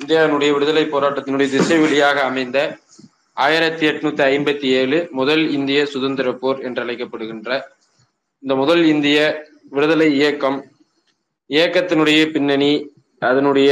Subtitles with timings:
[0.00, 2.58] இந்தியாவினுடைய விடுதலை போராட்டத்தினுடைய திசை வழியாக அமைந்த
[3.36, 7.50] ஆயிரத்தி எட்நூத்தி ஐம்பத்தி ஏழு முதல் இந்திய சுதந்திர போர் என்று அழைக்கப்படுகின்ற
[8.42, 9.18] இந்த முதல் இந்திய
[9.76, 10.58] விடுதலை இயக்கம்
[11.50, 12.72] இயக்கத்தினுடைய பின்னணி
[13.22, 13.70] அதனுடைய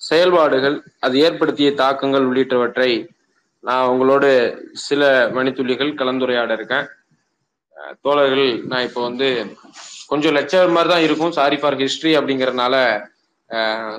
[0.00, 0.76] செயல்பாடுகள்
[1.06, 2.90] அது ஏற்படுத்திய தாக்கங்கள் உள்ளிட்டவற்றை
[3.64, 4.30] நான் உங்களோடு
[4.86, 5.02] சில
[5.36, 6.86] மணித்துளிகள் கலந்துரையாட இருக்கேன்.
[8.04, 9.28] தோழர்கள் நான் இப்போ வந்து
[10.10, 11.34] கொஞ்சம் லெக்சர் மாதிரி தான் இருக்கும்.
[11.38, 12.74] சாரி ஃபார் ஹிஸ்டரி அப்படிங்கறதுனால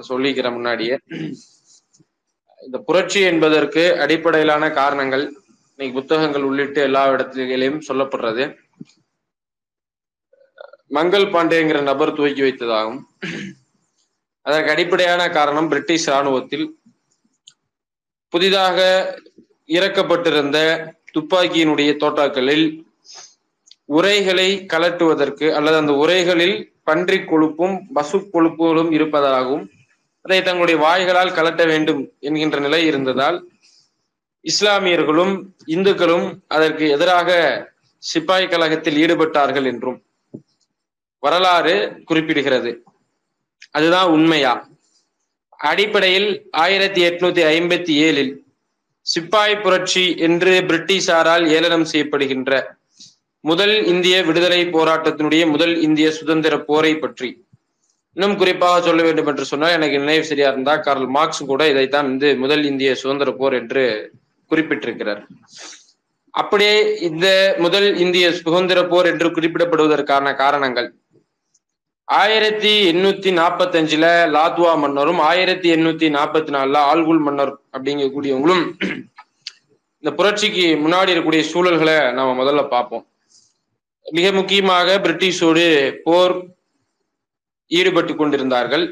[0.09, 0.97] சொல்லிக்கிற முன்னாடியே.
[2.61, 5.23] இந்த புரட்சி என்பதற்கு அடிப்படையிலான காரணங்கள்
[5.69, 8.57] இன்னைக்கு புத்தகங்கள் உள்ளிட்டு எல்லா இடத்துலையும் சொல்லப்படுறது.
[10.87, 12.99] மங்கள் பாண்டேங்கிற நபர் துவக்கி வைத்ததாகும்.
[14.41, 16.65] அதற்கு அடிப்படையான காரணம் பிரிட்டிஷ் இராணுவத்தில்
[18.29, 18.79] புதிதாக
[19.67, 20.57] இறக்கப்பட்டிருந்த
[21.13, 22.85] துப்பாக்கியினுடைய தோட்டாக்களில்
[23.85, 29.71] உரைகளை கலட்டுவதற்கு அல்லது அந்த உரைகளில் பன்றி கொழுப்பும் பசு கொழுப்புகளும் இருப்பதாகவும்
[30.21, 33.47] அதை தங்களுடைய வாய்களால் கலட்ட வேண்டும் என்கின்ற நிலை இருந்ததால்
[34.45, 35.33] இஸ்லாமியர்களும்
[35.65, 37.29] இந்துக்களும் அதற்கு எதிராக
[38.03, 40.01] சிப்பாய் கழகத்தில் ஈடுபட்டார்கள் என்றும்
[41.19, 42.71] வரலாறு குறிப்பிடுகிறது.
[43.71, 44.67] அதுதான் உண்மையா?
[45.57, 48.33] அடிப்படையில் ஆயிரத்தி எட்நூத்தி ஐம்பத்தி ஏழில்
[49.05, 52.51] சிப்பாய் புரட்சி என்று பிரிட்டிஷாரால் ஏளனம் செய்யப்படுகின்ற
[53.49, 57.29] முதல் இந்திய விடுதலை போராட்டத்தினுடைய முதல் இந்திய சுதந்திர போரை பற்றி.
[58.15, 62.29] இன்னும் குறிப்பாக சொல்ல வேண்டும் என்று சொன்னால் எனக்கு நினைவு சரியா இருந்தா கார்ல் மார்க்ஸ் கூட இதைத்தான் வந்து
[62.43, 63.83] முதல் இந்திய சுதந்திர போர் என்று
[64.51, 65.21] குறிப்பிட்டிருக்கிறார்.
[66.41, 66.75] அப்படியே
[67.09, 67.27] இந்த
[67.65, 70.89] முதல் இந்திய சுதந்திர போர் என்று குறிப்பிடப்படுவதற்கான காரணங்கள்.
[72.07, 78.63] ஆயிரத்தி எண்ணூத்தி நாற்பத்தி அஞ்சுல லாத்வா மன்னரும் ஆயிரத்தி எண்ணூத்தி நாற்பத்தி நாலுல ஆல்குல் மன்னர் அப்படிங்கக்கூடியவங்களும்
[80.03, 83.05] இந்த புரட்சிக்கு முன்னாடி இருக்கக்கூடிய சூழல்களை நம்ம முதல்ல பார்ப்போம்.
[84.05, 85.65] மிக முக்கியமாக பிரிட்டிஷோடு
[86.03, 86.35] போர்
[87.67, 88.85] ஈடுபட்டு கொண்டிருந்தார்கள்.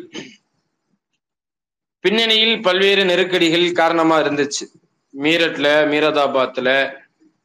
[2.04, 4.66] பின்னணியில் பல்வேறு நெருக்கடிகள் காரணமா இருந்துச்சு.
[5.14, 6.70] மீரட்ல மீரதாபாத்ல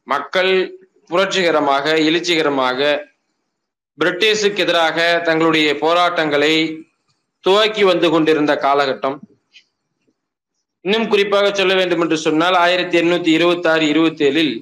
[0.03, 0.51] மக்கள்
[1.09, 2.79] புரட்சிகரமாக எழுச்சிகரமாக
[3.97, 6.53] பிரிட்டிஷுக்கு எதிராக தங்களுடைய போராட்டங்களை
[7.39, 9.17] துவக்கி வந்து கொண்டிருந்த காலகட்டம்.
[10.81, 14.53] இன்னும் குறிப்பாக சொல்ல வேண்டும் என்று சொன்னால் ஆயிரத்தி எண்ணூத்தி இருபத்தி ஆறு இருபத்தி ஏழில்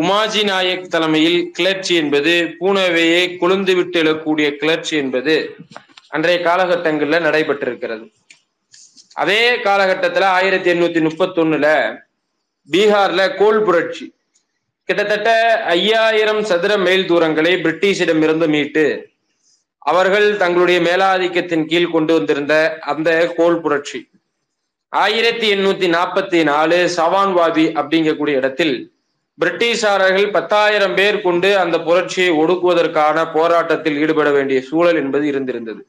[0.00, 5.56] உமாஜி நாயக் தலைமையில் கிளர்ச்சி என்பது பூனேவையே கொழுந்து விட்டு எழக்கூடிய கிளர்ச்சி என்பது
[6.08, 8.12] அன்றைய காலகட்டங்களில் நடைபெற்றிருக்கிறது.
[9.14, 11.98] அதே காலகட்டத்துல ஆயிரத்தி எண்ணூத்தி முப்பத்தி ஒண்ணுல
[12.70, 14.14] பீகார்ல கோல் புரட்சி.
[14.84, 15.30] கிட்டத்தட்ட
[15.64, 19.08] ஐயாயிரம் சதுர மைல் தூரங்களை பிரிட்டிஷிடம் இருந்து மீட்டு
[19.78, 24.10] அவர்கள் தங்களுடைய மேலாதிக்கத்தின் கீழ் கொண்டு வந்திருந்த அந்த கோல் புரட்சி.
[24.88, 28.95] ஆயிரத்தி எண்ணூத்தி நாற்பத்தி நாலு சவான்வாதி அப்படிங்கக்கூடிய இடத்தில்
[29.40, 35.82] பிரிட்டிஷாரர்கள் பத்தாயிரம் பேர் கொண்டு அந்த புரட்சியை ஒடுக்குவதற்கான போராட்டத்தில் ஈடுபட வேண்டிய சூழல் என்பது இருந்திருந்தது.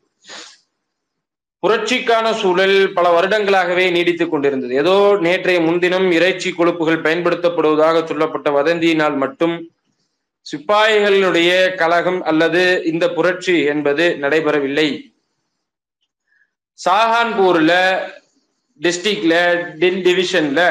[1.63, 4.73] புரட்சிக்கான சூழல் பல வருடங்களாகவே நீடித்துக் கொண்டிருந்தது.
[4.75, 9.55] ஏதோ நேற்றைய முன்தினம் இறைச்சி கொழுப்புகள் பயன்படுத்தப்படுவதாக சொல்லப்பட்ட வதந்தியினால் மட்டும்
[10.45, 14.87] சிப்பாய்களுடைய கழகம் அல்லது இந்த புரட்சி என்பது நடைபெறவில்லை.
[16.79, 17.73] சாஹான்பூர்ல
[18.79, 19.35] டிஸ்ட்ரிக்ட்ல
[19.81, 20.61] டின் டிவிஷன்ல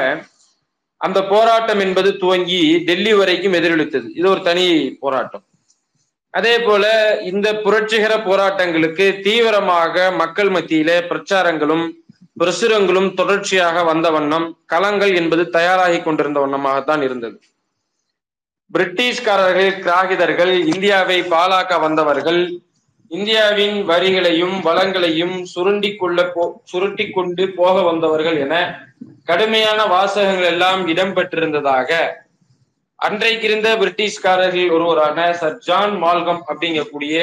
[1.00, 4.08] அந்த போராட்டம் என்பது துவங்கி டெல்லி வரைக்கும் எதிரொலித்தது.
[4.18, 4.64] இது ஒரு தனி
[5.00, 5.44] போராட்டம்.
[6.38, 6.84] அதே போல
[7.30, 11.84] இந்த புரட்சிகர போராட்டங்களுக்கு தீவிரமாக மக்கள் மத்தியில பிரச்சாரங்களும்
[12.40, 17.36] பிரசுரங்களும் தொடர்ச்சியாக வந்த வண்ணம் களங்கள் என்பது தயாராகி கொண்டிருந்த வண்ணமாகத்தான் இருந்தது.
[18.70, 22.40] பிரிட்டிஷ்காரர்கள் கிராகிதர்கள் இந்தியாவை பாலாக்க வந்தவர்கள்
[23.10, 28.54] இந்தியாவின் வரிகளையும் வளங்களையும் சுருண்டி கொள்ள போ சுருட்டி கொண்டு போக வந்தவர்கள் என
[29.28, 31.90] கடுமையான வாசகங்கள் எல்லாம் இடம்பெற்றிருந்ததாக
[33.06, 37.16] அன்றைக்கு இருந்த பிரிட்டிஷ்காரர்கள் ஒருவரான சர் ஜான் மால்கம் அப்படிங்கக்கூடிய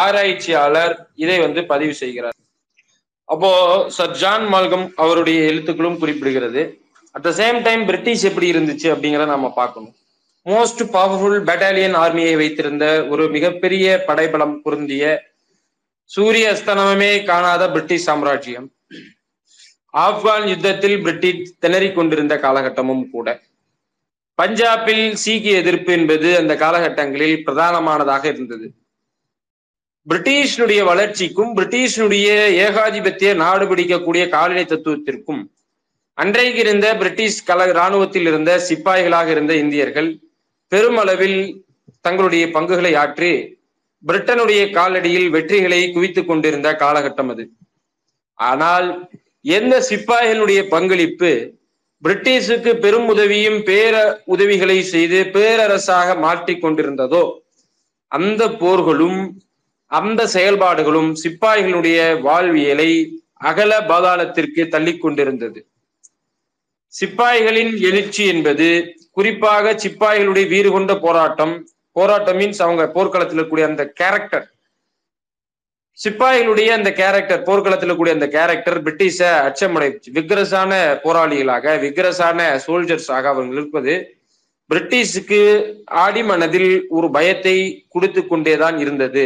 [0.00, 0.94] ஆராய்ச்சியாளர்
[1.24, 2.36] இதை வந்து பதிவு செய்கிறார்.
[3.28, 3.50] அப்போ
[3.96, 6.62] சர் ஜான் மால்கம் அவருடைய எழுத்துக்களும் குறிப்பிடுகிறது.
[7.14, 9.94] At the same time British எப்படி இருந்துச்சு அப்படிங்கிறத நாம பார்க்கணும்.
[10.46, 15.04] மோஸ்ட் பவர்ஃபுல் பெட்டாலியன் ஆர்மியை வைத்திருந்த ஒரு மிகப்பெரிய படைபலம் பொருந்திய
[16.10, 18.66] சூரிய அஸ்தனமே காணாத பிரிட்டிஷ் சாம்ராஜ்யம்.
[19.94, 23.28] ஆப்கான் யுத்தத்தில் பிரிட்டிஷ் திணறிக் கொண்டிருந்த காலகட்டமும் கூட.
[24.42, 28.66] பஞ்சாபில் சீக்கிய எதிர்ப்பு என்பது அந்த காலகட்டங்களில் பிரதானமானதாக இருந்தது.
[30.06, 32.28] பிரிட்டிஷனுடைய வளர்ச்சிக்கும் பிரிட்டிஷனுடைய
[32.66, 35.42] ஏகாதிபத்திய நாடு பிடிக்கக்கூடிய காலனி தத்துவத்திற்கும்
[36.18, 40.10] அன்றைக்கு இருந்த பிரிட்டிஷ் கல இராணுவத்தில் இருந்த சிப்பாய்களாக இருந்த இந்தியர்கள்
[40.72, 41.38] பெருமளவில்
[42.00, 43.30] தங்களுடைய பங்குகளை ஆற்றி
[44.04, 47.44] பிரிட்டனுடைய காலடியில் வெற்றிகளை குவித்துக் கொண்டிருந்த காலகட்டம் அது.
[48.38, 48.88] ஆனால்
[49.44, 51.54] எந்த சிப்பாய்களுடைய பங்களிப்பு
[52.02, 57.24] பிரிட்டிஷுக்கு பெரும் உதவியும் பேர உதவிகளை செய்து பேரரசாக மாற்றிக் கொண்டிருந்ததோ
[58.08, 59.34] அந்த போர்களும்
[59.86, 65.66] அந்த செயல்பாடுகளும் சிப்பாய்களுடைய வாழ்வியலை அகல பாதாளத்திற்கு தள்ளி கொண்டிருந்தது.
[66.88, 74.51] சிப்பாய்களின் எழுச்சி என்பது குறிப்பாக சிப்பாய்களுடைய வீறு கொண்ட போராட்டம் போராட்டம் மீன்ஸ் அவங்க போர்க்களத்தில் இருக்கக்கூடிய அந்த கேரக்டர்
[75.98, 79.18] சிப்பாய்களுடைய அந்த கேரக்டர் போர்க்களத்தில் கூடிய அந்த கேரக்டர் பிரிட்டிஷ
[79.48, 80.72] அச்சமடை விக்ரஸான
[81.04, 83.94] போராளிகளாக விக்ரஸான சோல்ஜர்ஸாக அவர்கள் இருப்பது
[84.70, 85.40] பிரிட்டிஷுக்கு
[86.04, 87.56] ஆடி மனதில் ஒரு பயத்தை
[87.88, 89.24] கொடுத்து கொண்டேதான் இருந்தது.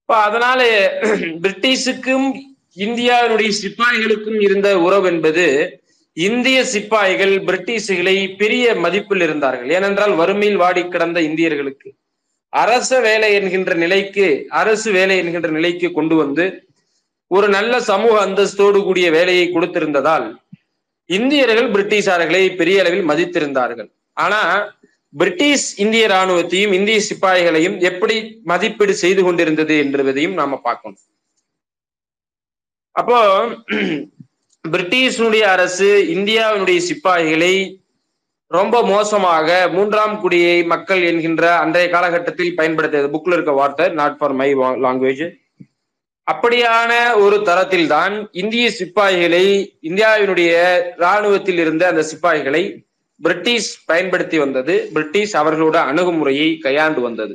[0.00, 0.60] இப்போ அதனால
[1.44, 2.26] பிரிட்டிஷுக்கும்
[2.76, 5.46] இந்தியாவினுடைய சிப்பாய்களுக்கும் இருந்த உறவு என்பது
[6.16, 9.70] இந்திய சிப்பாய்கள் பிரிட்டிஷுகளை பெரிய மதிப்பில் இருந்தார்கள்.
[9.70, 11.88] ஏனென்றால் வறுமையில் வாடி கிடந்த இந்தியர்களுக்கு.
[12.62, 14.26] அரச வேலை என்கின்ற நிலைக்கு
[14.60, 16.44] அரசு வேலை என்கின்ற நிலைக்கு கொண்டு வந்து
[17.30, 20.26] ஒரு நல்ல சமூக அந்தஸ்தோடு கூடிய வேலையை கொடுத்திருந்ததால்
[21.10, 23.88] இந்தியர்கள் பிரிட்டிஷார்களை பெரிய அளவில் மதித்திருந்தார்கள்.
[24.24, 24.40] ஆனா
[25.20, 28.16] பிரிட்டிஷ் இந்திய ராணுவத்தையும் இந்திய சிப்பாய்களையும் எப்படி
[28.50, 31.02] மதிப்பீடு செய்து கொண்டிருந்தது என்பதையும் நாம பார்க்கணும்.
[32.96, 33.20] அப்போ
[34.64, 37.54] பிரிட்டிஷனுடைய அரசு இந்தியாவினுடைய சிப்பாய்களை
[38.50, 43.08] ரொம்ப மோசமாக மூன்றாம் குடியை மக்கள் என்கின்ற அன்றைய காலகட்டத்தில் பயன்படுத்தியது.
[43.14, 44.48] புக்ல இருக்க வார்த்தை நாட் ஃபார் மை
[44.84, 45.24] லாங்குவேஜ்
[46.26, 49.44] அப்படியான ஒரு தரத்தில் தான் இந்திய சிப்பாய்களை
[49.88, 50.52] இந்தியாவினுடைய
[51.00, 52.62] இராணுவத்தில் இருந்த அந்த சிப்பாய்களை
[53.20, 54.74] பிரிட்டிஷ் பயன்படுத்தி வந்தது.
[54.94, 57.34] பிரிட்டிஷ் அவர்களோட அணுகுமுறையை கையாண்டு வந்தது.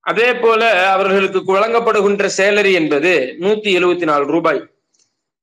[0.00, 0.62] அதே போல
[0.94, 4.60] அவர்களுக்கு வழங்கப்படுகின்ற சேலரி என்பது நூத்தி எழுபத்தி நாலு ரூபாய்.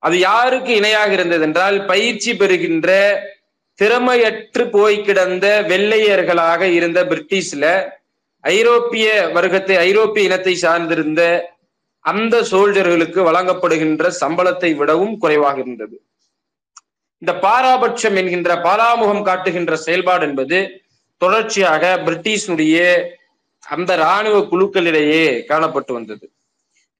[0.03, 2.89] அது யாருக்கு இணையாக இருந்தது என்றால் பயிற்சி பெறுகின்ற
[3.79, 7.65] திறமையற்று போய் கிடந்த வெள்ளையர்களாக இருந்த பிரிட்டிஷ்ல
[8.43, 11.21] ஐரோப்பிய வர்க்கத்தை ஐரோப்பிய இனத்தை சார்ந்திருந்த
[12.05, 15.95] அந்த சோல்ஜர்களுக்கு வழங்கப்படுகின்ற சம்பளத்தை விடவும் குறைவாக இருந்தது.
[17.21, 20.59] இந்த பாராபட்சம் என்கின்ற பாராமுகம் காட்டுகின்ற செயல்பாடு என்பது
[21.21, 22.77] தொடர்ச்சியாக பிரிட்டிஷனுடைய
[23.63, 26.25] அந்த இராணுவ குழுக்களிடையே காணப்பட்டு வந்தது.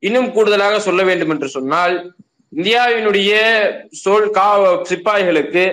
[0.04, 1.96] இன்னும் கூடுதலாக சொல்ல வேண்டும் என்று சொன்னால்
[2.54, 3.32] இந்தியாவினுடைய
[4.02, 4.50] சோல் கா
[4.90, 5.64] சிப்பாய்களுக்கு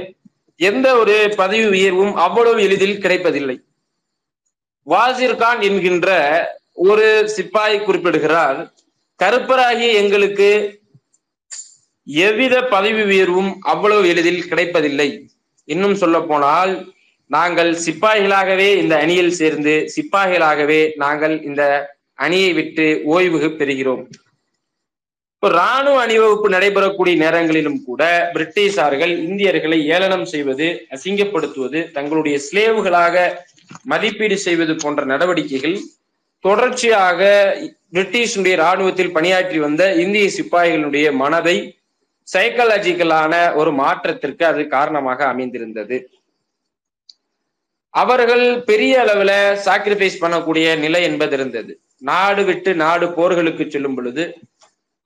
[0.61, 3.57] எந்த ஒரு பதவி உயர்வும் அவ்வளவு எளிதில் கிடைப்பதில்லை.
[4.83, 6.09] வாசிர் கான் என்கின்ற
[6.89, 7.07] ஒரு
[7.37, 8.59] சிப்பாய் குறிப்பிடுகிறார்
[9.21, 10.49] கருப்பராகிய எங்களுக்கு
[12.07, 15.09] எவ்வித பதவி உயர்வும் அவ்வளவு எளிதில் கிடைப்பதில்லை.
[15.65, 16.73] இன்னும் சொல்ல போனால்
[17.27, 21.63] நாங்கள் சிப்பாய்களாகவே இந்த அணியில் சேர்ந்து சிப்பாய்களாகவே நாங்கள் இந்த
[22.15, 24.05] அணியை விட்டு ஓய்வு பெறுகிறோம்.
[25.37, 28.03] இப்போ ராணுவ அணிவகுப்பு நடைபெறக்கூடிய நேரங்களிலும் கூட
[28.35, 33.27] பிரிட்டிஷார்கள் இந்தியர்களை ஏளனம் செய்வது அசிங்கப்படுத்துவது தங்களுடைய ஸ்லேவுகளாக
[33.85, 35.77] மதிப்பீடு செய்வது போன்ற நடவடிக்கைகள்
[36.45, 37.21] தொடர்ச்சியாக
[37.93, 41.57] பிரிட்டிஷனுடைய ராணுவத்தில் பணியாற்றி வந்த இந்திய சிப்பாய்களுடைய மனதை
[42.29, 45.99] சைக்கலாஜிக்கலான ஒரு மாற்றத்திற்கு அது காரணமாக அமைந்திருந்தது.
[47.95, 49.33] அவர்கள் பெரிய அளவுல
[49.65, 54.25] சாக்ரிஃபைஸ் பண்ணக்கூடிய நிலை என்பது இருந்தது நாடு விட்டு நாடு போர்களுக்கு செல்லும் பொழுது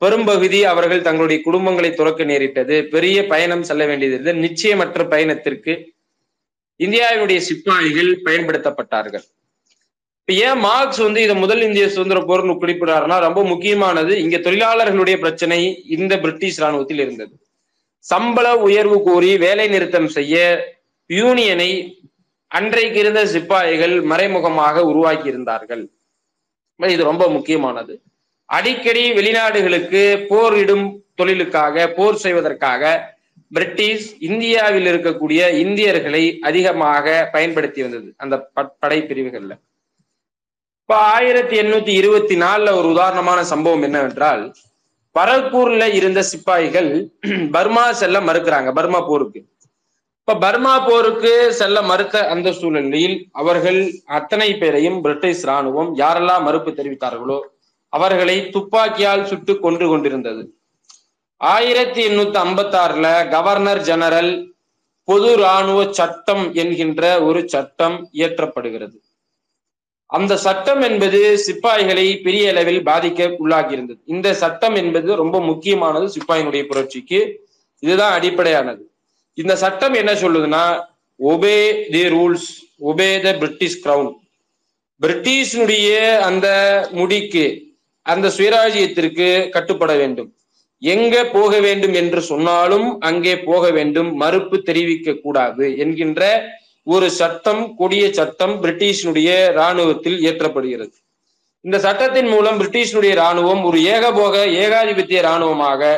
[0.02, 2.76] பெரும்பகுதி அவர்கள் தங்களுடைய குடும்பங்களை துறக்க நேரிட்டது.
[2.94, 5.72] பெரிய பயணம் செல்ல வேண்டியது நிச்சயமற்ற பயணத்திற்கு
[6.80, 9.24] இந்தியாவினுடைய சிப்பாய்கள் பயன்படுத்தப்பட்டார்கள்.
[10.20, 15.58] இப்ப ஏன் மார்க்ஸ் வந்து இதை முதல் இந்திய சுதந்திர போர்னு குறிப்பிடுறாருன்னா ரொம்ப முக்கியமானது இங்க தொழிலாளர்களுடைய பிரச்சனை
[15.96, 17.34] இந்த பிரிட்டிஷ் ராணுவத்தில் இருந்தது.
[18.04, 20.36] சம்பள உயர்வு கோரி வேலை நிறுத்தம் செய்ய
[21.10, 21.70] யூனியனை
[22.58, 25.82] அன்றைக்கு இருந்த சிப்பாய்கள் மறைமுகமாக உருவாக்கி இருந்தார்கள்
[26.94, 27.94] இது ரொம்ப முக்கியமானது.
[28.50, 32.82] அடிக்கடி வெளிநாடுகளுக்கு போரிடும் தொழிலுக்காக போர் செய்வதற்காக
[33.52, 38.38] பிரிட்டிஷ் இந்தியாவில் இருக்கக்கூடிய இந்தியர்களை அதிகமாக பயன்படுத்தி வந்தது அந்த
[38.78, 39.52] படை பிரிவுகள்ல
[40.82, 44.52] இப்ப ஆயிரத்தி எண்ணூத்தி இருபத்தி நாலுல ஒரு உதாரணமான சம்பவம் என்னவென்றால்
[45.16, 46.90] பரல்பூர்ல இருந்த சிப்பாய்கள்
[47.50, 49.40] பர்மா செல்ல மறுக்கிறாங்க பர்மா போருக்கு.
[50.18, 57.38] இப்ப பர்மா போருக்கு செல்ல மறுத்த அந்த சூழ்நிலையில் அவர்கள் அத்தனை பேரையும் பிரிட்டிஷ் ராணுவம் யாரெல்லாம் மறுப்பு தெரிவித்தார்களோ
[57.92, 60.54] அவர்களை துப்பாக்கியால் சுட்டு கொன்று கொண்டிருந்தது.
[61.36, 64.52] ஆயிரத்தி எண்ணூத்தி ஐம்பத்தி ஆறுல கவர்னர் ஜெனரல்
[65.04, 68.96] பொது இராணுவ சட்டம் என்கின்ற ஒரு சட்டம் இயற்றப்படுகிறது.
[70.06, 76.62] அந்த சட்டம் என்பது சிப்பாய்களை பெரிய அளவில் பாதிக்க உள்ளாகி இருந்தது இந்த சட்டம் என்பது ரொம்ப முக்கியமானது சிப்பாயினுடைய
[76.66, 77.20] புரட்சிக்கு.
[77.78, 78.82] இதுதான் அடிப்படையானது.
[79.34, 80.64] இந்த சட்டம் என்ன சொல்லுதுன்னா
[81.18, 81.56] obey
[81.90, 82.48] the rules
[82.80, 84.12] obey the British crown
[85.02, 86.46] பிரிட்டிஷனுடைய அந்த
[86.90, 87.44] முடிக்கு
[88.02, 90.30] அந்த சுயராஜ்யத்திற்கு கட்டுப்பட வேண்டும்.
[90.82, 96.22] எங்க போக வேண்டும் என்று சொன்னாலும் அங்கே போக வேண்டும் மறுப்பு தெரிவிக்க கூடாது என்கின்ற
[96.84, 100.94] ஒரு சட்டம் கொடிய சட்டம் பிரிட்டிஷினுடைய இராணுவத்தில் இயற்றப்படுகிறது.
[101.64, 105.90] இந்த சட்டத்தின் மூலம் பிரிட்டிஷினுடைய இராணுவம் ஒரு ஏகபோக ஏகாதிபத்திய இராணுவமாக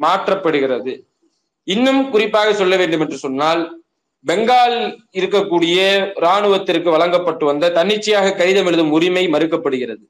[0.00, 0.92] மாற்றப்படுகிறது.
[1.64, 3.62] இன்னும் குறிப்பாக சொல்ல வேண்டும் என்று சொன்னால்
[4.26, 4.76] பெங்கால்
[5.18, 5.78] இருக்கக்கூடிய
[6.22, 10.04] இராணுவத்திற்கு வழங்கப்பட்டு வந்த தன்னிச்சையாக கடிதம் எழுதும் உரிமை மறுக்கப்படுகிறது.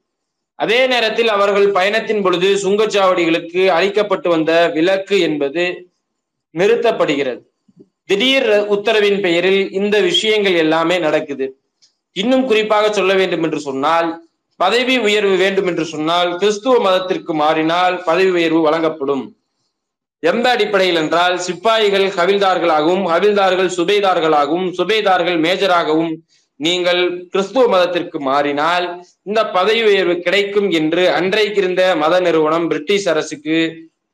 [0.58, 5.64] அதே நேரத்தில் அவர்கள் பயணத்தின் பொழுது சுங்கச்சாவடிகளுக்கு அளிக்கப்பட்டு வந்த விலக்கு என்பது
[6.54, 7.42] நிறுத்தப்படுகிறது.
[8.04, 11.46] திடீர் உத்தரவின் பெயரில் இந்த விஷயங்கள் எல்லாமே நடக்குது.
[12.16, 14.08] இன்னும் குறிப்பாக சொல்ல வேண்டும் என்று சொன்னால்
[14.60, 19.24] பதவி உயர்வு வேண்டும் என்று சொன்னால் கிறிஸ்துவ மதத்திற்கு மாறினால் பதவி உயர்வு வழங்கப்படும்.
[20.22, 26.12] எந்த அடிப்படையில் என்றால் சிப்பாய்கள் ஹவில்தார்களாகவும் ஹவில்தார்கள் சுபேதார்களாகவும் சுபேதார்கள் மேஜராகவும்
[26.66, 28.86] நீங்கள் கிறிஸ்துவ மதத்திற்கு மாறினால்
[29.28, 33.58] இந்த பதவி உயர்வு கிடைக்கும் என்று அன்றைக்கு இருந்த மத நிறுவனம் பிரிட்டிஷ் அரசுக்கு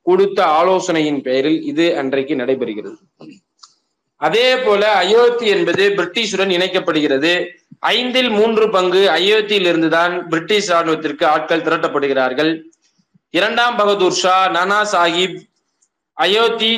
[0.07, 2.99] கொடுத்த ஆலோசனையின் பெயரில் இது அன்றைக்கு நடைபெறுகிறது.
[4.21, 7.33] அதே போல அயோத்தி என்பது பிரிட்டிஷுடன் இணைக்கப்படுகிறது.
[7.95, 12.53] ஐந்தில் மூன்று பங்கு அயோத்தியில் இருந்துதான் பிரிட்டிஷ் ராணுவத்திற்கு ஆட்கள் திரட்டப்படுகிறார்கள்.
[13.35, 15.39] இரண்டாம் பகதூர் ஷா நானா சாஹிப்
[16.19, 16.73] அயோத்தி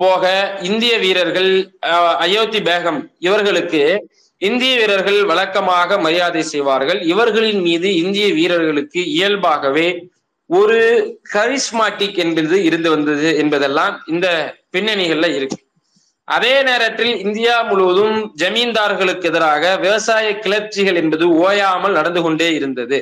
[0.00, 0.24] போக
[0.68, 1.50] இந்திய வீரர்கள்
[2.24, 3.82] அயோத்தி பேகம் இவர்களுக்கு
[4.48, 7.00] இந்திய வீரர்கள் வழக்கமாக மரியாதை செய்வார்கள்.
[7.12, 9.88] இவர்களின் மீது இந்திய வீரர்களுக்கு இயல்பாகவே
[10.50, 10.80] ஒரு
[11.34, 14.26] கரிஸ்மாட்டிக் என்பது இருந்து வந்தது என்பதெல்லாம் இந்த
[14.74, 15.58] பின்னணிகள்ல இருக்கு.
[16.28, 22.98] அதே நேரத்தில் இந்தியா முழுவதும் ஜமீன்தார்களுக்கு எதிராக விவசாய கிளர்ச்சிகள் என்பது ஓயாமல் நடந்து கொண்டே இருந்தது.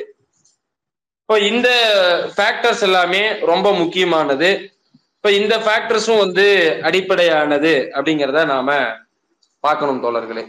[1.23, 1.69] இப்போ இந்த
[2.37, 4.49] ஃபேக்டர்ஸ் எல்லாமே ரொம்ப முக்கியமானது.
[5.17, 6.45] இப்ப இந்த ஃபேக்டர்ஸும் வந்து
[6.81, 8.79] அடிப்படையானது அப்படிங்கிறத நாம
[9.63, 10.43] பார்க்கணும் தோழர்களே.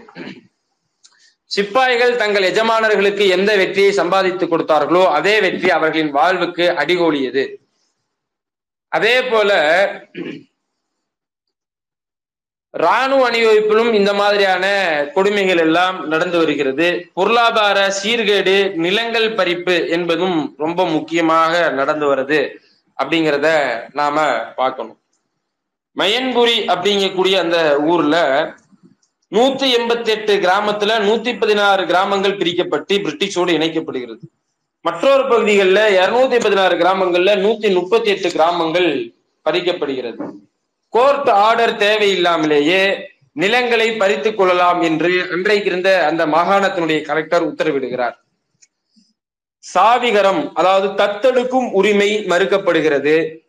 [1.55, 7.45] சிப்பாய்கள் தங்கள் எஜமானர்களுக்கு எந்த வெற்றியை சம்பாதித்து கொடுத்தார்களோ அதே வெற்றி அவர்களின் வாழ்வுக்கு அடிகோலியது.
[8.97, 9.51] அதே போல
[12.75, 14.65] இராணுவ அணிவகுப்பிலும் இந்த மாதிரியான
[15.15, 16.87] கொடுமைகள் எல்லாம் நடந்து வருகிறது.
[17.19, 22.41] பொருளாதார சீர்கேடு நிலங்கள் பறிப்பு என்பதும் ரொம்ப முக்கியமாக நடந்து வருது
[22.99, 23.49] அப்படிங்கிறத
[24.01, 24.25] நாம
[24.61, 24.99] பார்க்கணும்.
[25.97, 27.59] மயன்புரி அப்படிங்கக்கூடிய அந்த
[27.93, 28.17] ஊர்ல
[29.33, 34.21] நூத்தி எண்பத்தி எட்டு கிராமத்துல நூத்தி பதினாறு கிராமங்கள் பிரிக்கப்பட்டு பிரிட்டிஷோடு இணைக்கப்படுகிறது.
[34.81, 39.13] மற்றொரு பகுதிகளில் இருநூத்தி பதினாறு கிராமங்கள்ல நூத்தி முப்பத்தி எட்டு கிராமங்கள்
[39.45, 40.31] பறிக்கப்படுகிறது.
[40.89, 48.15] கோர்ட் ஆர்டர் தேவையில்லாமலேயே நிலங்களை பறித்துக் கொள்ளலாம் என்று அன்றைக்கு இருந்த அந்த மாகாணத்தினுடைய கலெக்டர் உத்தரவிடுகிறார்.
[49.75, 53.42] சாவிகரம் அதாவது தத்தெடுக்கும் உரிமை மறுக்கப்படுகிறது.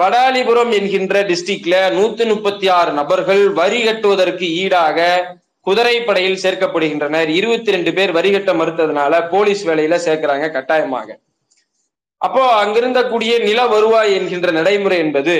[0.00, 4.98] படாலிபுரம் என்கின்ற டிஸ்ட்ரிக்ட்ல நூத்தி முப்பத்தி ஆறு நபர்கள் வரி கட்டுவதற்கு ஈடாக
[5.66, 7.28] குதிரைப்படையில் சேர்க்கப்படுகின்றனர்.
[7.38, 11.08] இருபத்தி ரெண்டு பேர் வரி கட்ட மறுத்ததுனால போலீஸ் வேலையில சேர்க்கிறாங்க கட்டாயமாக.
[12.26, 15.34] அப்போ அங்கிருந்த கூடிய நில வருவாய் என்கின்ற நடைமுறை என்பது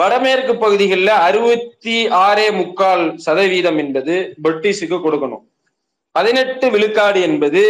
[0.00, 4.14] வடமேற்கு பகுதிகளில் அறுபத்தி ஆறே முக்கால் சதவீதம் என்பது
[4.44, 5.44] பிரிட்டிஷுக்கு கொடுக்கணும்.
[6.14, 7.62] பதினெட்டு விழுக்காடு என்பது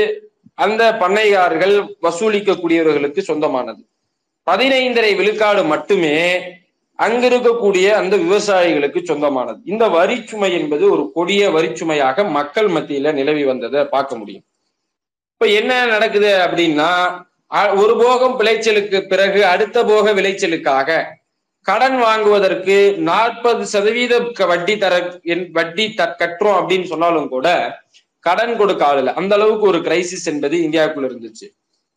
[0.64, 1.74] அந்த பண்ணையார்கள்
[2.06, 3.82] வசூலிக்கக்கூடியவர்களுக்கு சொந்தமானது.
[4.46, 6.16] பதினைந்தரை விழுக்காடு மட்டுமே
[6.98, 9.58] அங்கிருக்கக்கூடிய அந்த விவசாயிகளுக்கு சொந்தமானது.
[9.72, 14.44] இந்த வரிச்சுமை என்பது ஒரு கொடிய வரிச்சுமையாக மக்கள் மத்தியில நிலவி வந்ததை பார்க்க முடியும்.
[15.34, 16.90] இப்ப என்ன நடக்குது அப்படின்னா
[17.82, 20.98] ஒரு போகம் விளைச்சலுக்கு பிறகு அடுத்த போக விளைச்சலுக்காக
[21.66, 22.76] கடன் வாங்குவதற்கு
[23.08, 24.14] நாற்பது சதவீத
[24.50, 24.94] வட்டி தர
[25.58, 27.48] வட்டி த கட்டுறோம் அப்படின்னு சொன்னாலும் கூட
[28.26, 31.46] கடன் கொடுக்க ஆளுல அந்த அளவுக்கு ஒரு கிரைசிஸ் என்பது இந்தியாவுக்குள்ள இருந்துச்சு.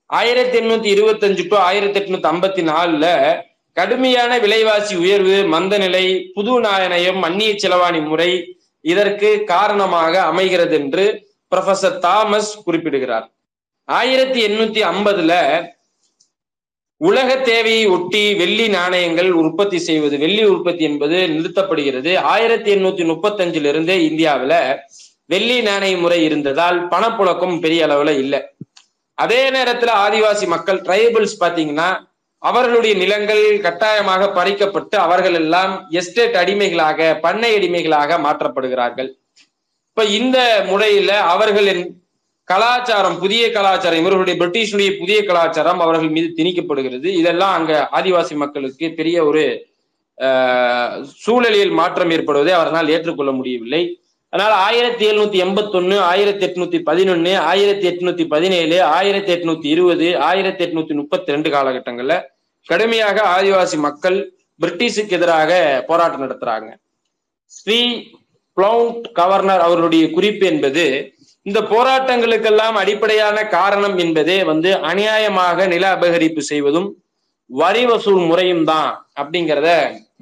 [0.09, 3.05] ஆயிரத்தி எண்ணூத்தி இருபத்தி அஞ்சு டு ஆயிரத்தி எட்நூத்தி ஐம்பத்தி நாலுல
[3.77, 8.29] கடுமையான விலைவாசி உயர்வு மந்தநிலை புது நாணயம் அந்நிய செலவாணி முறை
[8.81, 11.05] இதற்கு காரணமாக அமைகிறது என்று
[11.51, 13.27] ப்ரொஃபசர் தாமஸ் குறிப்பிடுகிறார்.
[13.87, 15.33] ஆயிரத்தி எண்ணூத்தி ஐம்பதுல
[16.97, 22.13] உலக தேவையை ஒட்டி வெள்ளி நாணயங்கள் உற்பத்தி செய்வது வெள்ளி உற்பத்தி என்பது நிறுத்தப்படுகிறது.
[22.17, 24.53] ஆயிரத்தி எண்ணூத்தி முப்பத்தி அஞ்சுல இருந்தே இந்தியாவில
[25.25, 28.41] வெள்ளி நாணய முறை இருந்ததால் பணப்புழக்கம் பெரிய அளவுல இல்லை.
[29.23, 31.89] அதே நேரத்துல ஆதிவாசி மக்கள் ட்ரைபல்ஸ் பாத்தீங்கன்னா
[32.43, 39.09] அவர்களுடைய நிலங்கள் கட்டாயமாக பறிக்கப்பட்டு அவர்கள் எல்லாம் எஸ்டேட் அடிமைகளாக பண்ணை அடிமைகளாக மாற்றப்படுகிறார்கள்.
[39.91, 40.37] இப்ப இந்த
[40.71, 41.83] முறையில அவர்களின்
[42.51, 47.07] கலாச்சாரம் புதிய கலாச்சாரம் இவர்களுடைய பிரிட்டிஷுடைய புதிய கலாச்சாரம் அவர்கள் மீது திணிக்கப்படுகிறது.
[47.21, 49.43] இதெல்லாம் அங்க ஆதிவாசி மக்களுக்கு பெரிய ஒரு
[51.23, 53.81] சூழலியல் மாற்றம் ஏற்படுவதை அவர்களால் ஏற்றுக்கொள்ள முடியவில்லை.
[54.33, 60.61] அதனால ஆயிரத்தி எழுநூத்தி எண்பத்தி ஒன்னு ஆயிரத்தி எட்நூத்தி பதினொன்னு ஆயிரத்தி எட்நூத்தி பதினேழு ஆயிரத்தி எட்நூத்தி இருபது ஆயிரத்தி
[60.65, 62.15] எட்நூத்தி முப்பத்தி ரெண்டு காலகட்டங்கள்ல
[62.67, 64.17] கடுமையாக ஆதிவாசி மக்கள்
[64.59, 65.51] பிரிட்டிஷுக்கு எதிராக
[65.89, 66.69] போராட்டம் நடத்துறாங்க.
[67.57, 67.79] ஸ்ரீ
[68.57, 70.85] பிளவுண்ட் கவர்னர் அவருடைய குறிப்பு என்பது
[71.45, 76.89] இந்த போராட்டங்களுக்கெல்லாம் அடிப்படையான காரணம் என்பதே வந்து அநியாயமாக நில அபகரிப்பு செய்வதும்
[77.49, 79.69] வரி வசூல் முறையும் தான் அப்படிங்கிறத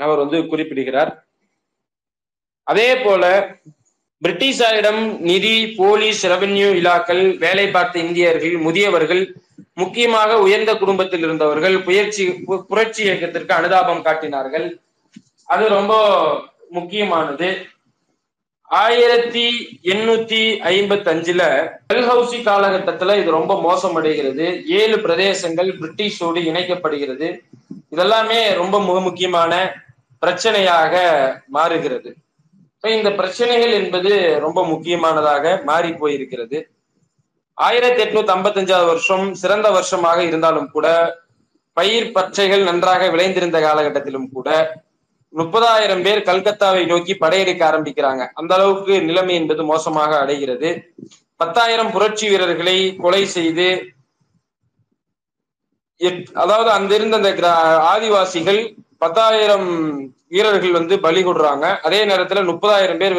[0.05, 1.11] அவர் வந்து குறிப்பிடுகிறார்.
[2.67, 3.23] அதே போல
[4.23, 9.23] பிரிட்டிஷாரிடம் நிதி போலீஸ் ரெவென்யூ இலாக்கள் வேலை பார்த்த இந்தியர்கள் முதியவர்கள்
[9.73, 12.25] முக்கியமாக உயர்ந்த குடும்பத்தில் இருந்தவர்கள் புயற்சி
[12.67, 14.79] புரட்சி இயக்கத்திற்கு அனுதாபம் காட்டினார்கள்.
[15.43, 15.93] அது ரொம்ப
[16.69, 17.49] முக்கியமானது.
[18.63, 19.43] ஆயிரத்தி
[19.83, 20.41] எண்ணூத்தி
[20.71, 21.43] ஐம்பத்தி அஞ்சுல
[21.93, 24.45] டெல்ஹவுசி காலகட்டத்துல இது ரொம்ப மோசமடைகிறது.
[24.79, 27.29] ஏழு பிரதேசங்கள் பிரிட்டிஷோடு இணைக்கப்படுகிறது.
[27.95, 29.53] இதெல்லாமே ரொம்ப மிக முக்கியமான
[30.25, 30.95] பிரச்சனையாக
[31.47, 32.11] மாறுகிறது.
[32.97, 34.11] இந்த பிரச்சனைகள் என்பது
[34.45, 36.57] ரொம்ப முக்கியமானதாக மாறி போயிருக்கிறது.
[37.57, 40.87] ஆயிரத்தி எட்நூத்தி ஐம்பத்தி அஞ்சாவது வருஷம் சிறந்த வருஷமாக இருந்தாலும் கூட
[41.77, 44.49] பயிர் பச்சைகள் நன்றாக விளைந்திருந்த காலகட்டத்திலும் கூட
[45.33, 48.23] முப்பதாயிரம் பேர் கல்கத்தாவை நோக்கி படையெடுக்க ஆரம்பிக்கிறாங்க.
[48.39, 50.69] அந்த அளவுக்கு நிலைமை என்பது மோசமாக அடைகிறது.
[51.41, 53.67] பத்தாயிரம் புரட்சி வீரர்களை கொலை செய்து
[56.43, 57.29] அதாவது அந்த இருந்த அந்த
[57.93, 58.61] ஆதிவாசிகள்
[59.03, 59.69] பத்தாயிரம்
[60.33, 61.65] வீரர்கள் வந்து பலி கொடுறாங்க.
[61.87, 63.15] அதே நேரத்துல முப்பதாயிரம் பேர்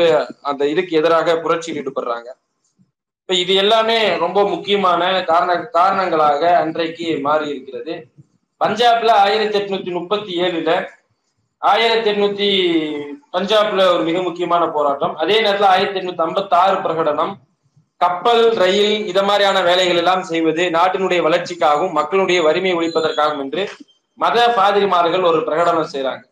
[0.51, 2.29] அந்த இதுக்கு எதிராக புரட்சியில் ஈடுபடுறாங்க.
[3.21, 7.95] இப்ப இது எல்லாமே ரொம்ப முக்கியமான காரண காரணங்களாக அன்றைக்கு மாறி இருக்கிறது.
[8.61, 10.71] பஞ்சாப்ல ஆயிரத்தி எட்நூத்தி முப்பத்தி ஏழுல
[11.63, 12.49] ஆயிரத்தி எட்நூத்தி
[13.35, 15.17] பஞ்சாப்ல ஒரு மிக முக்கியமான போராட்டம்.
[15.23, 17.35] அதே நேரத்துல ஆயிரத்தி எட்நூத்தி ஐம்பத்தி ஆறு பிரகடனம்.
[18.01, 23.63] கப்பல் ரயில் இத மாதிரியான வேலைகள் எல்லாம் செய்வது நாட்டினுடைய வளர்ச்சிக்காகவும் மக்களுடைய வறுமையை ஒழிப்பதற்காகவும் என்று
[24.19, 26.25] மத பாதிரிமார்கள் ஒரு பிரகடனம் செய்யறாங்க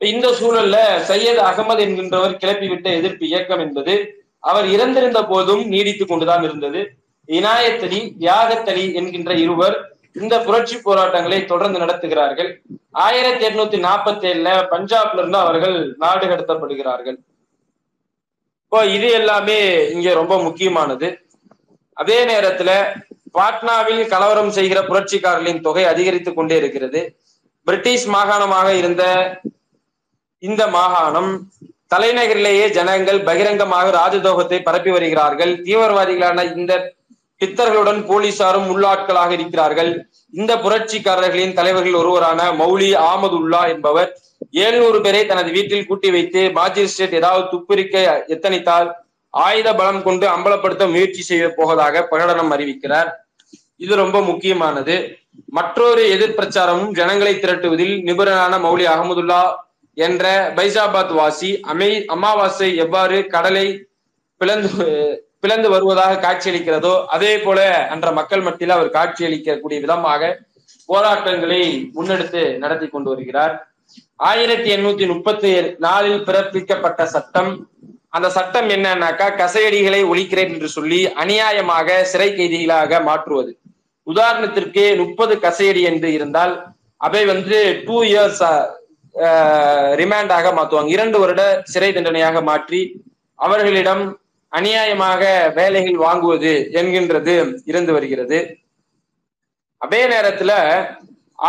[0.00, 0.76] இந்த சூழல்ல
[1.08, 3.94] சையத் அகமது என்கின்றவர் கிளப்பிவிட்ட எதிர்ப்பு இயக்கம் என்பது
[4.38, 6.80] அவர் இறந்திருந்த போதும் நீடித்துக் கொண்டுதான் இருந்தது.
[7.28, 9.76] இனாயத்தலி தியாகத்தலி என்கின்ற இருவர்
[10.12, 12.60] இந்த புரட்சி போராட்டங்களை தொடர்ந்து நடத்துகிறார்கள்.
[12.90, 17.18] ஆயிரத்தி எட்நூத்தி நாற்பத்தி ஏழுல பஞ்சாப்ல இருந்து அவர்கள் நாடு கடத்தப்படுகிறார்கள்.
[18.64, 21.20] இப்போ இது எல்லாமே இங்க ரொம்ப முக்கியமானது.
[21.92, 22.70] அதே நேரத்துல
[23.38, 27.16] பாட்னாவில் கலவரம் செய்கிற புரட்சிக்காரர்களின் தொகை அதிகரித்துக் கொண்டே இருக்கிறது.
[27.64, 29.04] பிரிட்டிஷ் மாகாணமாக இருந்த
[30.48, 31.32] இந்த மாகாணம்
[31.92, 35.52] தலைநகரிலேயே ஜனங்கள் பகிரங்கமாக ராஜதோகத்தை பரப்பி வருகிறார்கள்.
[35.66, 36.72] தீவிரவாதிகளான இந்த
[37.40, 39.90] பித்தர்களுடன் போலீசாரும் உள்ளாட்களாக இருக்கிறார்கள்.
[40.40, 44.10] இந்த புரட்சிக்காரர்களின் தலைவர்கள் ஒருவரான மௌலி ஆமதுல்லா என்பவர்
[44.64, 47.96] எழுநூறு பேரை தனது வீட்டில் கூட்டி வைத்து மாஜிஸ்ட்ரேட் ஏதாவது துப்புரிக்க
[48.34, 48.88] எத்தனித்தால்
[49.34, 53.10] ஆயுத பலம் கொண்டு அம்பலப்படுத்த முயற்சி செய்ய போவதாக பிரகடனம் அறிவிக்கிறார்.
[53.84, 54.94] இது ரொம்ப முக்கியமானது.
[55.58, 59.42] மற்றொரு எதிர் பிரச்சாரமும் ஜனங்களை திரட்டுவதில் நிபுணரான மௌலி அகமதுல்லா
[59.96, 60.24] என்ற
[60.56, 63.66] பைசாபாத் வாசி அமை அமாவாசை எவ்வாறு கடலை
[64.40, 64.70] பிளந்து
[65.42, 67.60] பிளந்து வருவதாக காட்சியளிக்கிறதோ அதே போல
[67.92, 70.30] அன்ற மக்கள் மத்தியில் அவர் காட்சியளிக்கக்கூடிய விதமாக
[70.88, 71.62] போராட்டங்களை
[71.96, 73.54] முன்னெடுத்து நடத்தி கொண்டு வருகிறார்.
[74.30, 75.50] ஆயிரத்தி எண்ணூத்தி முப்பத்தி
[75.86, 77.52] நாலில் பிறப்பிக்கப்பட்ட சட்டம்.
[78.16, 83.52] அந்த சட்டம் என்னன்னாக்கா கசையடிகளை ஒழிக்கிறேன் என்று சொல்லி அநியாயமாக சிறை கைதிகளாக மாற்றுவது.
[84.06, 86.54] உதாரணத்திற்கு முப்பது கசையடி என்று இருந்தால்
[87.06, 88.42] அவை வந்து டூ இயர்ஸ்
[90.00, 92.80] ரிமாண்டாக மாற்றுவாங்க இரண்டு வருட சிறை தண்டனையாக மாற்றி
[93.38, 94.02] அவர்களிடம்
[94.52, 95.22] அநியாயமாக
[95.58, 97.34] வேலைகள் வாங்குவது என்கின்றது
[97.70, 98.38] இருந்து வருகிறது.
[99.82, 100.52] அதே நேரத்துல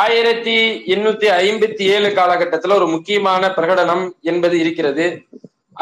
[0.01, 0.57] ஆயிரத்தி
[0.93, 5.05] எண்ணூத்தி ஐம்பத்தி ஏழு காலகட்டத்துல ஒரு முக்கியமான பிரகடனம் என்பது இருக்கிறது.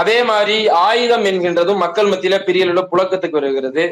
[0.01, 3.83] அதே மாதிரி ஆயுதம் என்கின்றதும் மக்கள் மத்தியில பெரிய புழக்கத்துக்கு வருகிறது.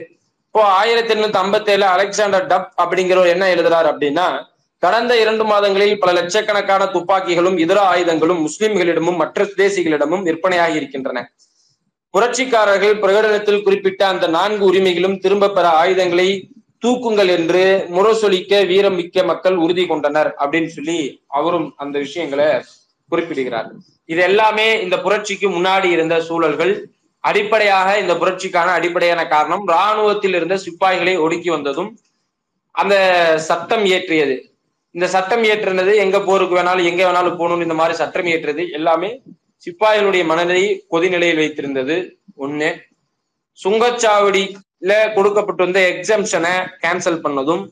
[0.48, 4.28] இப்போ ஆயிரத்தி எண்ணூத்தி ஐம்பத்தி ஏழு அலெக்சாண்டர் டப் அப்படிங்கிறவர் என்ன எழுதுறாரு அப்படின்னா
[4.84, 11.22] கடந்த இரண்டு மாதங்களில் பல லட்சக்கணக்கான துப்பாக்கிகளும் இதர ஆயுதங்களும் முஸ்லிம்களிடமும் மற்ற சுதேசிகளிடமும் விற்பனையாகி இருக்கின்றன
[12.14, 16.28] புரட்சிக்காரர்கள் பிரகடனத்தில் குறிப்பிட்ட அந்த நான்கு உரிமைகளும் திரும்ப பெற ஆயுதங்களை
[16.84, 17.64] தூக்குங்கள் என்று
[17.96, 20.98] முரசொலிக்க வீரமிக்க மக்கள் உறுதி கொண்டனர் அப்படின்னு சொல்லி
[21.38, 22.50] அவரும் அந்த விஷயங்களை
[23.12, 23.70] குறிப்பிடுகிறார்.
[24.06, 26.74] இது எல்லாமே இந்த புரட்சிக்கு முன்னாடி இருந்த சூழல்கள்.
[27.24, 31.90] அடிப்படையாக இந்த புரட்சிக்கான அடிப்படையான காரணம் இராணுவத்தில் இருந்த சிப்பாய்களை ஒடுக்கி வந்ததும்
[32.76, 32.96] அந்த
[33.48, 34.36] சத்தம் இயற்றியது
[34.96, 39.22] இந்த சட்டம் இயற்றினது எங்க போருக்கு வேணாலும் எங்க வேணாலும் போகணும்னு இந்த மாதிரி சட்டம் ஏற்றது எல்லாமே
[39.64, 41.96] சிப்பாய்களுடைய மனதை கொதிநிலையில் வைத்திருந்தது.
[42.38, 42.70] ஒண்ணு.
[43.64, 47.64] சுங்கச்சாவடியில கொடுக்கப்பட்டு வந்த எக்ஸம்ஷனை கேன்சல் பண்ணதும்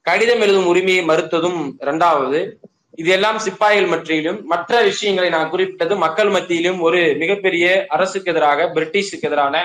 [0.00, 1.60] கடிதம் எழுதும் உரிமையை மறுத்ததும்.
[1.78, 2.60] இரண்டாவது
[2.96, 9.28] இது எல்லாம் சிப்பாய்கள் மத்தியிலும் மற்ற விஷயங்களை நான் குறிப்பிட்டது மக்கள் மத்தியிலும் ஒரு மிகப்பெரிய அரசுக்கு எதிராக பிரிட்டிஷுக்கு
[9.28, 9.56] எதிரான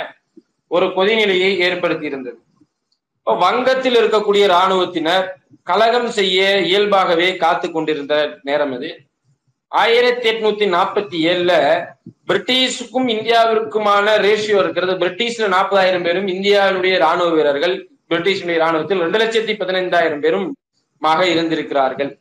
[0.72, 2.38] ஒரு கொதிநிலையை ஏற்படுத்தி இருந்தது
[3.44, 5.26] வங்கத்தில் இருக்கக்கூடிய இராணுவத்தினர்
[5.64, 8.90] கலகம் செய்ய இயல்பாகவே காத்து கொண்டிருந்த நேரம் இது.
[9.72, 11.54] ஆயிரத்தி எட்நூத்தி நாற்பத்தி ஏழுல
[12.30, 14.94] பிரிட்டிஷுக்கும் இந்தியாவிற்குமான ரேஷியோ இருக்கிறது.
[14.94, 17.76] பிரிட்டிஷ்ல நாற்பதாயிரம் பேரும் இந்தியாவுடைய ராணுவ வீரர்கள்
[18.10, 20.48] பிரிட்டிஷுடைய ராணுவத்தில் ரெண்டு லட்சத்தி பதினைந்தாயிரம் பேரும்
[20.98, 22.18] மாக இருந்திருக்கிறார்கள்.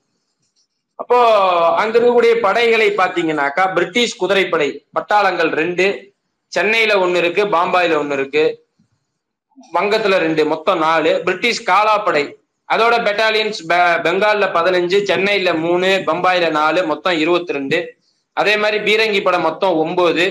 [0.95, 1.19] அப்போ
[1.81, 6.15] அங்க இருக்கக்கூடிய படைகளை பாத்தீங்கன்னாக்கா பிரிட்டிஷ் குதிரைப்படை பட்டாளங்கள் ரெண்டு.
[6.49, 8.66] சென்னையில ஒன்னு இருக்கு பாம்பாயில ஒன்னு இருக்கு.
[9.75, 11.13] வங்கத்துல ரெண்டு மொத்தம் நாலு.
[11.27, 12.25] பிரிட்டிஷ் காலாப்படை.
[12.69, 13.61] அதோட பெட்டாலியன்ஸ்
[14.05, 17.79] பெங்கால்ல பதினஞ்சு சென்னையில மூணு பம்பாயில நாலு மொத்தம் இருபத்தி ரெண்டு
[18.33, 20.25] அதே மாதிரி பீரங்கி படை மொத்தம் ஒன்பது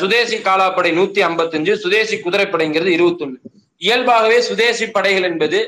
[0.00, 3.38] சுதேசி காலாப்படை நூத்தி ஐம்பத்தஞ்சு சுதேசி குதிரைப்படைங்கிறது இருபத்தொன்னு.
[3.76, 5.58] இயல்பாகவே சுதேசி படைகள் என்பது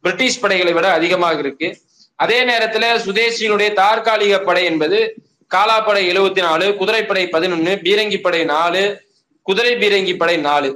[0.00, 1.68] பிரிட்டிஷ் படைகளை விட அதிகமாக இருக்கு.
[2.16, 4.98] அதே நேரத்துல சுதேசியினுடைய தற்காலிக படை என்பது
[5.54, 8.82] காலாப்படை எழுபத்தி நாலு குதிரைப்படை பதினொன்னு பீரங்கி படை நாலு
[9.42, 10.70] குதிரை பீரங்கி படை நாலு.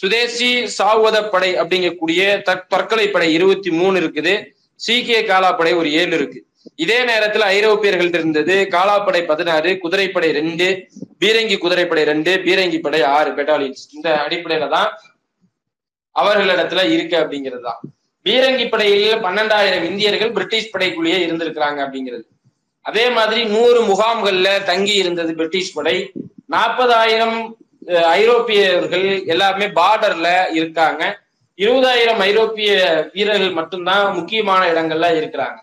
[0.00, 4.34] சுதேசி சாவத படை அப்படிங்கக்கூடிய தற்கொலை படை இருபத்தி மூணு இருக்குது.
[4.74, 6.40] சீக்கிய காலாப்படை ஒரு ஏழு இருக்கு.
[6.84, 8.54] இதே நேரத்துல ஐரோப்பியர்கள் இருந்தது.
[8.74, 10.66] காலாப்படை பதினாறு குதிரைப்படை ரெண்டு
[11.22, 14.90] பீரங்கி குதிரைப்படை ரெண்டு பீரங்கி படை ஆறு பெட்டாலியன்ஸ் இந்த அடிப்படையில தான்
[16.16, 17.80] அவர்களிடத்துல இருக்கு அப்படிங்கிறது தான்.
[18.26, 22.24] பீரங்கி படையில் பன்னெண்டாயிரம் இந்தியர்கள் பிரிட்டிஷ் படைக்குள்ளேயே இருந்திருக்கிறாங்க அப்படிங்கிறது.
[22.80, 25.96] அதே மாதிரி நூறு முகாம்கள்ல தங்கி இருந்தது பிரிட்டிஷ் படை.
[26.54, 27.38] நாற்பதாயிரம்
[28.18, 31.02] ஐரோப்பியர்கள் எல்லாருமே பார்டர்ல இருக்காங்க.
[31.58, 32.72] இருபதாயிரம் ஐரோப்பிய
[33.14, 35.58] வீரர்கள் மட்டும்தான் முக்கியமான இடங்கள்ல இருக்கிறாங்க.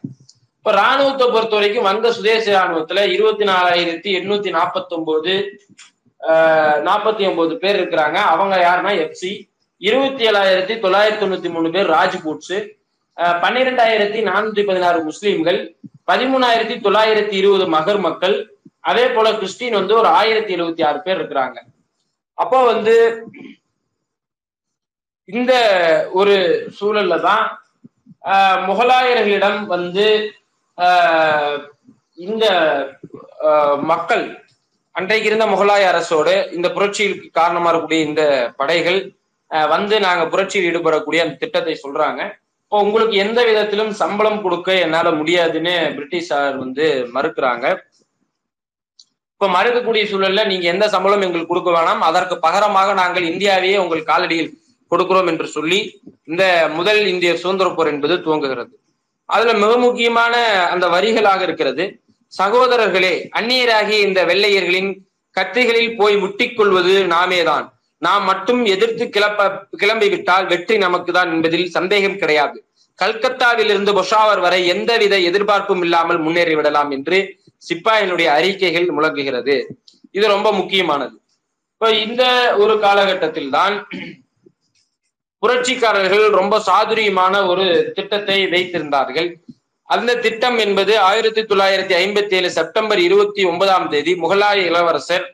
[0.57, 5.33] இப்ப ராணுவத்தை பொறுத்த வரைக்கும் வந்த சுதேச ராணுவத்துல இருபத்தி நாலாயிரத்தி எண்ணூத்தி நாற்பத்தி ஒன்பது
[6.87, 8.17] நாற்பத்தி ஒன்பது பேர் இருக்கிறாங்க.
[8.33, 9.31] அவங்க யாருன்னா எஃப்சி
[9.77, 12.57] இருபத்தி ஏழாயிரத்தி தொள்ளாயிரத்தி தொண்ணூத்தி மூணு பேர் ராஜ்பூட்ஸ்.
[13.43, 15.59] பன்னிரெண்டாயிரத்தி நானூத்தி பதினாறு முஸ்லீம்கள்.
[16.11, 18.37] பதிமூணாயிரத்தி தொள்ளாயிரத்தி இருபது மகர் மக்கள்.
[18.79, 21.57] அதே போல கிறிஸ்டின் வந்து ஒரு ஆயிரத்தி எழுபத்தி ஆறு பேர் இருக்கிறாங்க.
[22.43, 22.95] அப்போ வந்து
[25.29, 25.53] இந்த
[26.19, 26.35] ஒரு
[26.77, 27.43] சூழல்ல தான்
[28.69, 30.05] முகலாயர்களிடம் வந்து
[32.27, 32.45] இந்த
[33.91, 34.23] மக்கள்
[34.95, 38.23] அன்றைக்கு இருந்த முகலாய அரசோடு இந்த புரட்சிக்கு காரணமா இருக்கக்கூடிய இந்த
[38.59, 38.99] படைகள்
[39.73, 42.21] வந்து நாங்க புரட்சியில் ஈடுபடக்கூடிய அந்த திட்டத்தை சொல்றாங்க.
[42.63, 47.65] இப்போ உங்களுக்கு எந்த விதத்திலும் சம்பளம் கொடுக்க என்னால முடியாதுன்னு பிரிட்டிஷார் வந்து மறுக்கிறாங்க.
[49.41, 54.49] இப்ப மறுக்கக்கூடிய சூழல்ல நீங்க எந்த சம்பளம் எங்களுக்கு கொடுக்க வேணாம் அதற்கு பகரமாக நாங்கள் இந்தியாவையே உங்கள் காலடியில்
[54.91, 55.79] கொடுக்கிறோம் என்று சொல்லி
[56.29, 56.43] இந்த
[56.77, 58.73] முதல் இந்திய சுதந்திர போர் என்பது துவங்குகிறது.
[59.29, 60.35] அதுல மிக முக்கியமான
[60.73, 61.85] அந்த வரிகளாக இருக்கிறது.
[62.33, 64.91] சகோதரர்களே அந்நியராகிய இந்த வெள்ளையர்களின்
[65.35, 67.65] கத்திகளில் போய் முட்டிக்கொள்வது நாமேதான்.
[68.01, 69.49] நாம் மட்டும் எதிர்த்து கிளப்ப
[69.83, 72.57] கிளம்பிவிட்டால் வெற்றி நமக்கு தான் என்பதில் சந்தேகம் கிடையாது.
[72.99, 77.17] கல்கத்தாவில் இருந்து பொஷாவர் வரை எந்தவித எதிர்பார்ப்பும் இல்லாமல் முன்னேறி விடலாம் என்று
[77.67, 79.55] சிப்பாயினுடைய அறிக்கைகள் முழங்குகிறது.
[80.17, 81.15] இது ரொம்ப முக்கியமானது.
[81.73, 82.23] இப்போ இந்த
[82.63, 83.75] ஒரு காலகட்டத்தில் தான்
[85.43, 87.65] புரட்சிக்காரர்கள் ரொம்ப சாதுரியமான ஒரு
[87.97, 89.29] திட்டத்தை வைத்திருந்தார்கள்.
[89.89, 95.25] அந்த திட்டம் என்பது ஆயிரத்தி தொள்ளாயிரத்தி ஐம்பத்தி ஏழு செப்டம்பர் இருபத்தி ஒன்பதாம் தேதி முகலாய இளவரசர்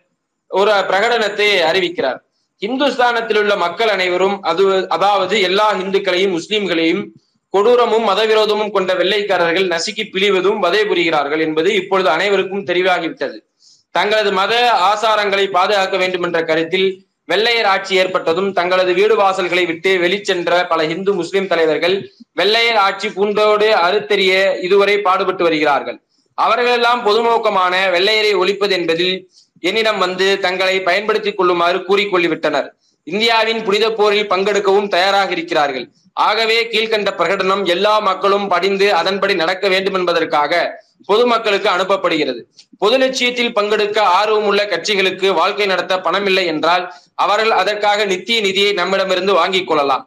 [0.51, 2.19] ஒரு பிரகடனத்தை அறிவிக்கிறார்.
[2.61, 4.63] இந்துஸ்தானத்தில் உள்ள மக்கள் அனைவரும் அது
[4.95, 7.03] அதாவது எல்லா இந்துக்களையும் முஸ்லிம்களையும்
[7.55, 13.37] கொடூரமும் மதவிரோதமும் கொண்ட வெள்ளைக்காரர்கள் நசுக்கி பிழிவதும் வதை புரிகிறார்கள் என்பது இப்பொழுது அனைவருக்கும் தெரிவாகிவிட்டது.
[13.91, 14.53] தங்களது மத
[14.91, 16.87] ஆசாரங்களை பாதுகாக்க வேண்டும் என்ற கருத்தில்
[17.31, 21.95] வெள்ளையர் ஆட்சி ஏற்பட்டதும் தங்களது வீடு வாசல்களை விட்டு வெளிச்சென்ற பல இந்து முஸ்லிம் தலைவர்கள்
[22.33, 25.97] வெள்ளையர் ஆட்சி பூண்டோடு அறுத்தெறிய இதுவரை பாடுபட்டு வருகிறார்கள்.
[26.37, 29.15] அவர்களெல்லாம் பொதுநோக்கமான வெள்ளையரை ஒழிப்பது என்பதில்
[29.59, 32.67] என்னிடம் வந்து தங்களை பயன்படுத்திக் கொள்ளுமாறு கூறிக்கொள்ளிவிட்டனர்.
[33.03, 35.87] இந்தியாவின் புனித போரில் பங்கெடுக்கவும் தயாராக இருக்கிறார்கள்.
[36.15, 42.39] ஆகவே கீழ்கண்ட பிரகடனம் எல்லா மக்களும் படிந்து அதன்படி நடக்க வேண்டும் என்பதற்காக பொதுமக்களுக்கு அனுப்பப்படுகிறது.
[42.77, 46.83] பொது லட்சியத்தில் பங்கெடுக்க ஆர்வம் உள்ள கட்சிகளுக்கு வாழ்க்கை நடத்த பணமில்லை என்றால்
[47.15, 50.05] அவர்கள் அதற்காக நித்திய நிதியை நம்மிடமிருந்து வாங்கிக் கொள்ளலாம்.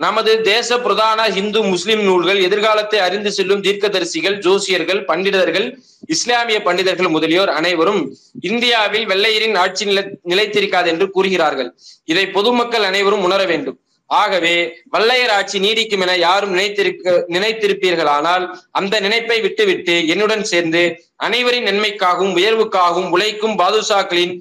[0.00, 5.66] நமது தேச பிரதான இந்து முஸ்லிம் நூல்கள் எதிர்காலத்தை அறிந்து செல்லும் தீர்க்கதரிசிகள் ஜோசியர்கள் பண்டிதர்கள்
[6.06, 8.00] இஸ்லாமிய பண்டிதர்கள் முதலியோர் அனைவரும்
[8.40, 11.70] இந்தியாவில் வெள்ளையரின் ஆட்சி நிலை நிலைத்திருக்காது என்று கூறுகிறார்கள்.
[12.04, 13.78] இதை பொதுமக்கள் அனைவரும் உணர வேண்டும்.
[14.16, 14.54] ஆகவே
[14.94, 18.44] வல்லையர் ஆட்சி நீடிக்கும் என யாரும் நினைத்திருக்க நினைத்திருப்பீர்களானால்
[18.78, 20.82] அந்த நினைப்பை விட்டுவிட்டு என்னுடன் சேர்ந்து
[21.26, 24.34] அனைவரின் நன்மைக்காகவும் உயர்வுக்காகவும் உழைக்கும் பாதுஷாக்களின்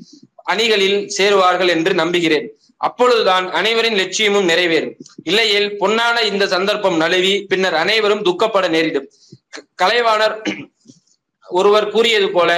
[0.51, 2.47] அணிகளில் சேருவார்கள் என்று நம்புகிறேன்.
[2.87, 4.95] அப்பொழுதுதான் அனைவரின் லட்சியமும் நிறைவேறும்.
[5.23, 9.07] இல்லையேல் பொன்னான இந்த சந்தர்ப்பம் நழுவி பின்னர் அனைவரும் துக்கப்பட நேரிடும்.
[9.81, 10.35] கலைவாணர்
[11.49, 12.51] ஒருவர் கூறியது போல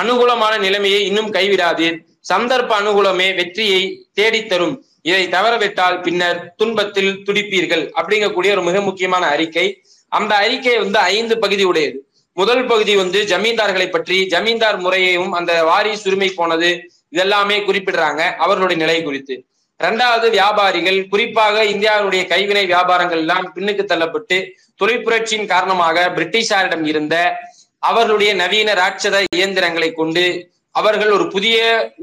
[0.00, 1.96] அனுகூலமான நிலைமையை இன்னும் கைவிடாதீர்.
[2.30, 3.82] சந்தர்ப்ப அனுகூலமே வெற்றியை
[4.18, 4.74] தேடித்தரும்
[5.08, 9.66] இதை தவறவிட்டால் பின்னர் துன்பத்தில் துடிப்பீர்கள் அப்படிங்கக்கூடிய ஒரு மிக முக்கியமான அறிக்கை.
[10.12, 11.98] அந்த அறிக்கை வந்து ஐந்து பகுதி உடையது.
[12.36, 16.70] முதல் பகுதி வந்து ஜமீன்தார்களை பற்றி ஜமீன்தார் முறையையும் அந்த வாரி சுருமை போனது
[17.14, 19.34] இதெல்லாமே குறிப்பிடுறாங்க அவர்களுடைய நிலை குறித்து.
[19.80, 24.36] இரண்டாவது வியாபாரிகள் குறிப்பாக இந்தியாவுடைய கைவினை வியாபாரங்கள் எல்லாம் பின்னுக்கு தள்ளப்பட்டு
[24.80, 27.16] தொழிற்புரட்சியின் காரணமாக பிரிட்டிஷாரிடம் இருந்த
[27.88, 30.24] அவர்களுடைய நவீன ராட்சத இயந்திரங்களை கொண்டு
[30.78, 31.56] அவர்கள் ஒரு புதிய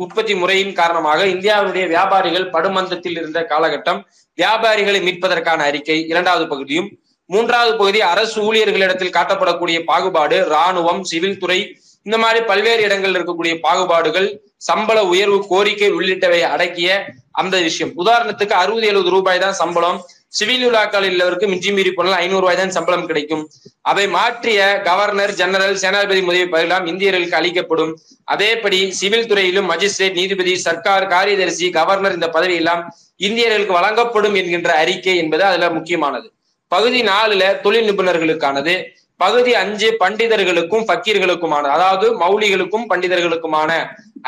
[0.04, 4.00] உற்பத்தி முறையின் காரணமாக இந்தியாவினுடைய வியாபாரிகள் படுமந்தத்தில் இருந்த காலகட்டம்
[4.38, 6.90] வியாபாரிகளை மீட்பதற்கான அறிக்கை இரண்டாவது பகுதியும்.
[7.30, 11.60] மூன்றாவது பகுதி அரசு ஊழியர்களிடத்தில் காட்டப்படக்கூடிய பாகுபாடு இராணுவம் சிவில் துறை
[12.06, 14.28] இந்த மாதிரி பல்வேறு இடங்களில் இருக்கக்கூடிய பாகுபாடுகள்
[14.70, 16.90] சம்பள உயர்வு கோரிக்கை உள்ளிட்டவை அடக்கிய
[17.42, 17.94] அந்த விஷயம்.
[18.04, 20.00] உதாரணத்துக்கு அறுபது எழுபது ரூபாய் தான் சம்பளம்.
[20.38, 23.44] சிவில் உலாக்கள் உள்ளவருக்கு மிஞ்சி மீறி போனால் ஐநூறு ரூபாய் தான் சம்பளம் கிடைக்கும்.
[23.92, 27.92] அவை மாற்றிய கவர்னர் ஜெனரல் சேனாதிபதி முதலிய பதவியெல்லாம் இந்தியர்களுக்கு அளிக்கப்படும்.
[28.34, 32.84] அதேபடி சிவில் துறையிலும் மஜிஸ்ட்ரேட் நீதிபதி சர்க்கார் காரியதரிசி கவர்னர் இந்த பதவியெல்லாம்
[33.28, 36.28] இந்தியர்களுக்கு வழங்கப்படும் என்கின்ற அறிக்கை என்பது அதுல முக்கியமானது.
[36.72, 38.76] பகுதி நாலுல தொழில் நிபுணர்களுக்கானது.
[39.24, 43.72] பகுதி அஞ்சு பண்டிதர்களுக்கும் பக்கீர்களுக்குமான அதாவது மௌலிகளுக்கும் பண்டிதர்களுக்குமான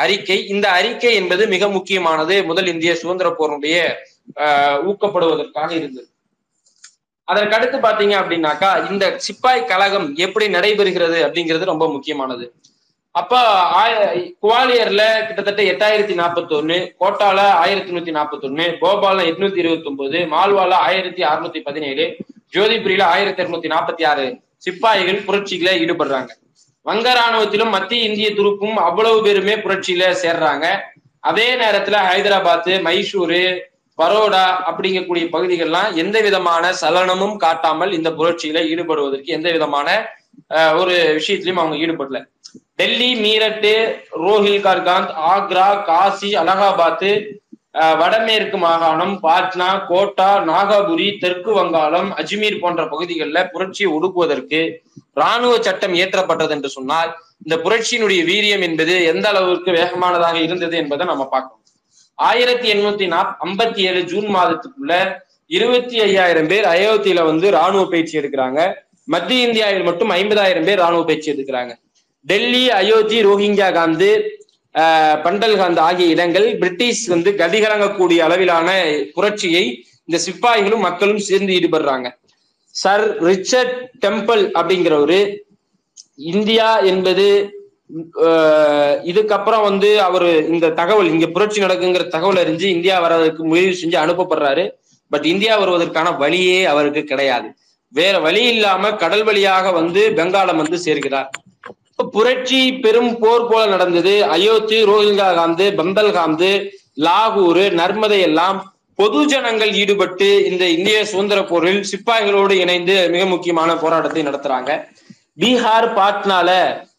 [0.03, 0.37] அறிக்கை.
[0.53, 2.35] இந்த அறிக்கை என்பது மிக முக்கியமானது.
[2.49, 3.77] முதல் இந்திய சுதந்திர போருடைய
[4.89, 6.09] ஊக்கப்படுவதற்காக இருந்தது.
[7.27, 12.45] அதற்கடுத்து பாத்தீங்க அப்படின்னாக்கா இந்த சிப்பாய் கழகம் எப்படி நடைபெறுகிறது அப்படிங்கிறது ரொம்ப முக்கியமானது.
[13.11, 13.33] அப்ப
[14.43, 20.73] குவாலியர்ல கிட்டத்தட்ட எட்டாயிரத்தி நாற்பத்தி ஒண்ணு கோட்டால ஆயிரத்தி நூத்தி நாற்பத்தி ஒண்ணு போபால்ல எட்நூத்தி இருபத்தி ஒன்பது மால்வால
[20.87, 22.05] ஆயிரத்தி அறுநூத்தி பதினேழு
[22.55, 24.25] ஜோதிபுரியில ஆயிரத்தி இருநூத்தி நாற்பத்தி ஆறு
[24.65, 26.31] சிப்பாய்கள் புரட்சிகளை ஈடுபடுறாங்க.
[26.81, 30.65] வங்க ராணுவத்திலும் மத்திய இந்திய துருப்பும் அவ்வளவு பேருமே புரட்சியில சேர்றாங்க.
[31.29, 33.41] அதே நேரத்துல ஹைதராபாத் மைசூரு
[33.99, 39.87] பரோடா அப்படிங்கக்கூடிய பகுதிகள்லாம் எந்த விதமான சலனமும் காட்டாமல் இந்த புரட்சியில ஈடுபடுவதற்கு எந்த விதமான
[40.79, 42.19] ஒரு விஷயத்திலையும் அவங்க ஈடுபடல.
[42.79, 43.73] டெல்லி மீரட்டு
[44.25, 47.09] ரோஹில் கார்காந்த் ஆக்ரா காசி அலகாபாத்
[48.01, 54.61] வடமேற்கு மாகாணம் பாட்னா கோட்டா நாகாபுரி தெற்கு வங்காளம் அஜ்மீர் போன்ற பகுதிகளில் புரட்சியை ஒடுக்குவதற்கு
[55.19, 57.11] இராணுவ சட்டம் இயற்றப்பட்டது என்று சொன்னால்
[57.45, 61.61] இந்த புரட்சியினுடைய வீரியம் என்பது எந்த அளவுக்கு வேகமானதாக இருந்தது என்பதை நம்ம பார்க்கணும்.
[62.17, 64.93] ஆயிரத்தி எண்ணூத்தி நாப் ஐம்பத்தி ஏழு ஜூன் மாதத்துக்குள்ள
[65.57, 68.59] இருபத்தி ஐயாயிரம் பேர் அயோத்தியில வந்து ராணுவ பயிற்சி எடுக்கிறாங்க.
[69.13, 71.73] மத்திய இந்தியாவில் மட்டும் ஐம்பதாயிரம் பேர் ராணுவ பயிற்சி எடுக்கிறாங்க.
[72.25, 74.09] டெல்லி அயோத்தி ரோஹிங்கியா காந்து
[75.25, 78.69] பண்டல்காந்த் ஆகிய இடங்கள் பிரிட்டிஷ் வந்து கதிகலங்கக்கூடிய அளவிலான
[79.15, 79.65] புரட்சியை
[80.07, 82.07] இந்த சிப்பாய்களும் மக்களும் சேர்ந்து ஈடுபடுறாங்க.
[82.75, 83.75] சர் ரிச்சர்ட்
[84.05, 85.19] டெம்பிள் அப்படிங்கிறவரு
[86.33, 87.27] இந்தியா என்பது
[89.09, 94.63] இதுக்கப்புறம் வந்து அவர் இந்த தகவல் இங்க புரட்சி நடக்குங்கிற தகவல் அறிஞ்சு இந்தியா வர்றதுக்கு முயற்சி செஞ்சு அனுப்பப்படுறாரு.
[95.11, 97.47] பட் இந்தியா வருவதற்கான வழியே அவருக்கு கிடையாது.
[97.93, 101.29] வேற வழி இல்லாம கடல் வழியாக வந்து பெங்காலம் வந்து சேர்கிறார்.
[102.15, 104.13] புரட்சி பெரும் போர் போல நடந்தது.
[104.35, 106.49] அயோத்தி ரோஹிங்கா காந்து பந்தல்காந்து
[107.05, 108.57] லாகூர் நர்மதை எல்லாம்
[108.99, 114.71] பொது ஜனங்கள் ஈடுபட்டு இந்த இந்திய சுதந்திர போரில் சிப்பாய்களோடு இணைந்து மிக முக்கியமான போராட்டத்தை நடத்துறாங்க.
[115.41, 116.49] பீகார் பாட்னால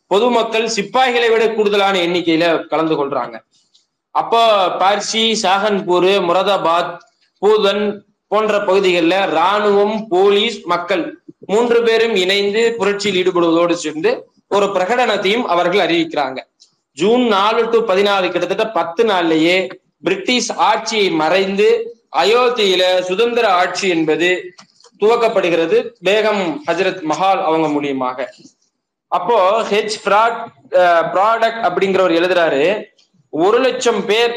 [0.07, 3.37] பொதுமக்கள் சிப்பாய்களை விட கூடுதலான எண்ணிக்கையில கலந்து கொள்றாங்க.
[4.11, 4.42] அப்போ
[4.81, 6.92] பார்சி சாகன்பூர் முரதாபாத்
[7.42, 7.85] பூதன்
[8.33, 11.05] போன்ற பகுதிகளில் ராணுவம் போலீஸ் மக்கள்
[11.47, 14.12] மூன்று பேரும் இணைந்து புரட்சியில் ஈடுபடுவதோடு சேர்ந்து
[14.49, 16.38] ஒரு பிரகடனத்தையும் அவர்கள் அறிவிக்கிறாங்க.
[16.92, 19.57] ஜூன் நாலு டு பதினாலு கிட்டத்தட்ட பத்து நாள்லயே
[20.03, 21.69] பிரிட்டிஷ் ஆட்சியை மறைந்து
[22.23, 24.55] அயோத்தியில சுதந்திர ஆட்சி என்பது
[25.01, 25.79] துவக்கப்படுகிறது.
[26.05, 28.29] பேகம் ஹஜரத் மஹால் அவங்க மூலியமாக.
[29.09, 29.37] அப்போ
[29.71, 30.38] ஹெச் ஃப்ராட்
[31.14, 32.64] ப்ராடக்ட் அப்படிங்கிறவர் எழுதுறாரு.
[33.31, 34.35] ஒரு லட்சம் பேர்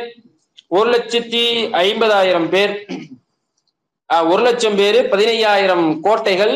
[0.78, 1.46] ஒரு லட்சத்தி
[1.86, 2.74] ஐம்பதாயிரம் பேர்
[4.34, 6.54] ஒரு லட்சம் பேர் பதினையாயிரம் கோட்டைகள்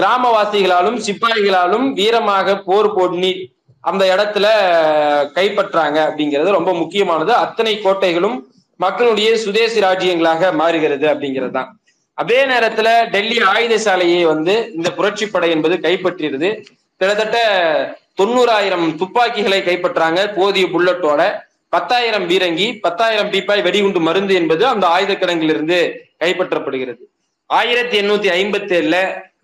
[0.00, 3.32] கிராமவாசிகளாலும் சிப்பாய்களாலும் வீரமாக போர் போட்டி
[3.90, 4.46] அந்த இடத்துல
[5.36, 7.32] கைப்பற்றாங்க அப்படிங்கிறது ரொம்ப முக்கியமானது.
[7.44, 8.36] அத்தனை கோட்டைகளும்
[8.84, 11.70] மக்களுடைய சுதேசி ராஜ்யங்களாக மாறுகிறது அப்படிங்கிறது தான்.
[12.14, 16.50] அதே நேரத்துல டெல்லி ஆயுத சாலையை வந்து இந்த புரட்சி படை என்பது கைப்பற்றியது.
[17.00, 17.38] கிட்டத்தட்ட
[18.20, 21.20] தொண்ணூறாயிரம் துப்பாக்கிகளை கைப்பற்றாங்க போதிய புல்லட்டோட.
[21.74, 25.78] பத்தாயிரம் பீரங்கி பத்தாயிரம் பீப்பாய் வெடிகுண்டு மருந்து என்பது அந்த ஆயுத கிடங்கிலிருந்து
[26.22, 27.02] கைப்பற்றப்படுகிறது.
[27.58, 28.96] ஆயிரத்தி எண்ணூத்தி ஐம்பத்தி ஏழுல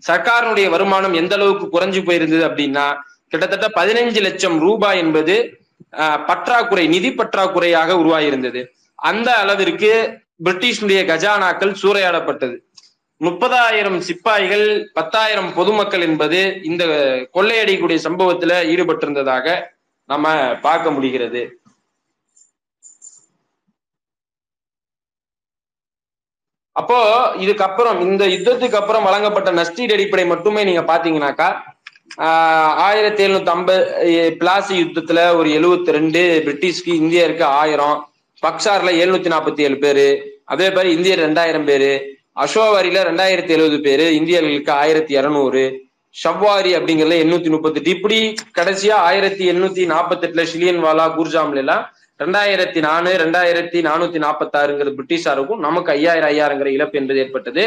[0.08, 2.86] சர்க்காரனுடைய வருமானம் எந்த அளவுக்கு குறைஞ்சு போயிருந்தது அப்படின்னா
[3.32, 5.36] கிட்டத்தட்ட பதினைஞ்சு லட்சம் ரூபாய் என்பது
[6.28, 8.60] பற்றாக்குறை நிதி பற்றாக்குறையாக உருவாகியிருந்தது
[9.10, 9.90] அந்த அளவிற்கு
[10.44, 12.56] பிரிட்டிஷனுடைய கஜானாக்கள் சூறையாடப்பட்டது.
[13.24, 14.64] முப்பதாயிரம் சிப்பாய்கள்
[14.96, 16.84] பத்தாயிரம் பொதுமக்கள் என்பது இந்த
[17.36, 19.54] கொள்ளையடிக்கூடிய சம்பவத்துல ஈடுபட்டிருந்ததாக
[20.10, 20.34] நம்ம
[20.66, 21.42] பார்க்க முடிகிறது.
[26.80, 26.98] அப்போ
[27.44, 31.48] இதுக்கப்புறம் இந்த யுத்தத்துக்கு அப்புறம் வழங்கப்பட்ட நஷ்டீடு அடிப்படை மட்டுமே நீங்க பாத்தீங்கன்னாக்கா
[32.88, 33.80] ஆயிரத்தி எழுநூத்தி ஐம்பது
[34.40, 37.96] பிளாசி யுத்தத்துல ஒரு எழுவத்தி ரெண்டு பிரிட்டிஷ்க்கு இந்தியருக்கு ஆயிரம்.
[38.46, 40.06] பக்சார்ல எழுநூத்தி நாற்பத்தி ஏழு பேரு.
[40.54, 41.90] அதே மாதிரி இந்தியர் ரெண்டாயிரம் பேரு.
[42.36, 45.60] அசோவாரியில ரெண்டாயிரத்தி எழுபது பேரு இந்தியர்களுக்கு ஆயிரத்தி இருநூறு
[46.16, 47.86] ஷவ்வாரி அப்படிங்கறதுல எண்ணூத்தி முப்பத்தெட்டு.
[47.86, 54.56] இப்படி கடைசியா ஆயிரத்தி எண்ணூத்தி நாற்பத்தி எட்டுல ஷிலியன் வாலா குர்ஜாம்ல எல்லாம் ரெண்டாயிரத்தி நாலு ரெண்டாயிரத்தி நானூத்தி நாற்பத்தி
[54.56, 57.64] ஆறுங்கிறது பிரிட்டிஷாருக்கும் நமக்கு ஐயாயிரம் ஐயாயிரங்கிற இழப்பு என்பது ஏற்பட்டது.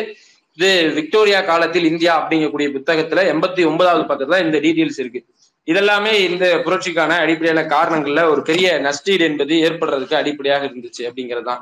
[0.54, 5.26] இது விக்டோரியா காலத்தில் இந்தியா அப்படிங்கக்கூடிய புத்தகத்துல எண்பத்தி ஒன்பதாவது பக்கத்துல இந்த டீட்டெயில்ஸ் இருக்கு.
[5.66, 11.62] இதெல்லாமே இந்த புரட்சிக்கான அடிப்படையான காரணங்கள்ல ஒரு பெரிய நஷ்டீடு என்பது ஏற்படுறதுக்கு அடிப்படையாக இருந்துச்சு அப்படிங்கறதுதான்.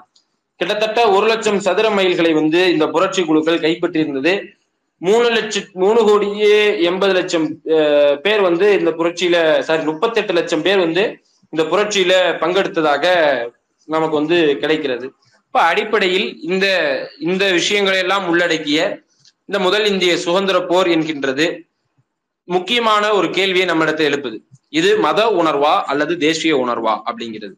[0.59, 4.33] கிட்டத்தட்ட ஒரு லட்சம் சதுர மைல்களை வந்து இந்த புரட்சி குழுக்கள் கைப்பற்றியிருந்தது.
[5.01, 6.55] மூணு லட்சம் மூணு கோடியே
[6.89, 7.45] எண்பது லட்சம்
[8.25, 11.03] பேர் வந்து இந்த புரட்சியில சாரி முப்பத்தெட்டு லட்சம் பேர் வந்து
[11.53, 13.05] இந்த புரட்சியில பங்கெடுத்ததாக
[13.93, 15.05] நமக்கு வந்து கிடைக்கிறது.
[15.47, 16.65] இப்ப அடிப்படையில் இந்த
[17.27, 18.79] இந்த விஷயங்களை எல்லாம் உள்ளடக்கிய
[19.49, 21.45] இந்த முதல் இந்திய சுதந்திர போர் என்கின்றது
[22.47, 24.37] முக்கியமான ஒரு கேள்வியை நம்மிடத்தில் எழுப்புது.
[24.79, 27.55] இது மத உணர்வா அல்லது தேசிய உணர்வா அப்படிங்கிறது.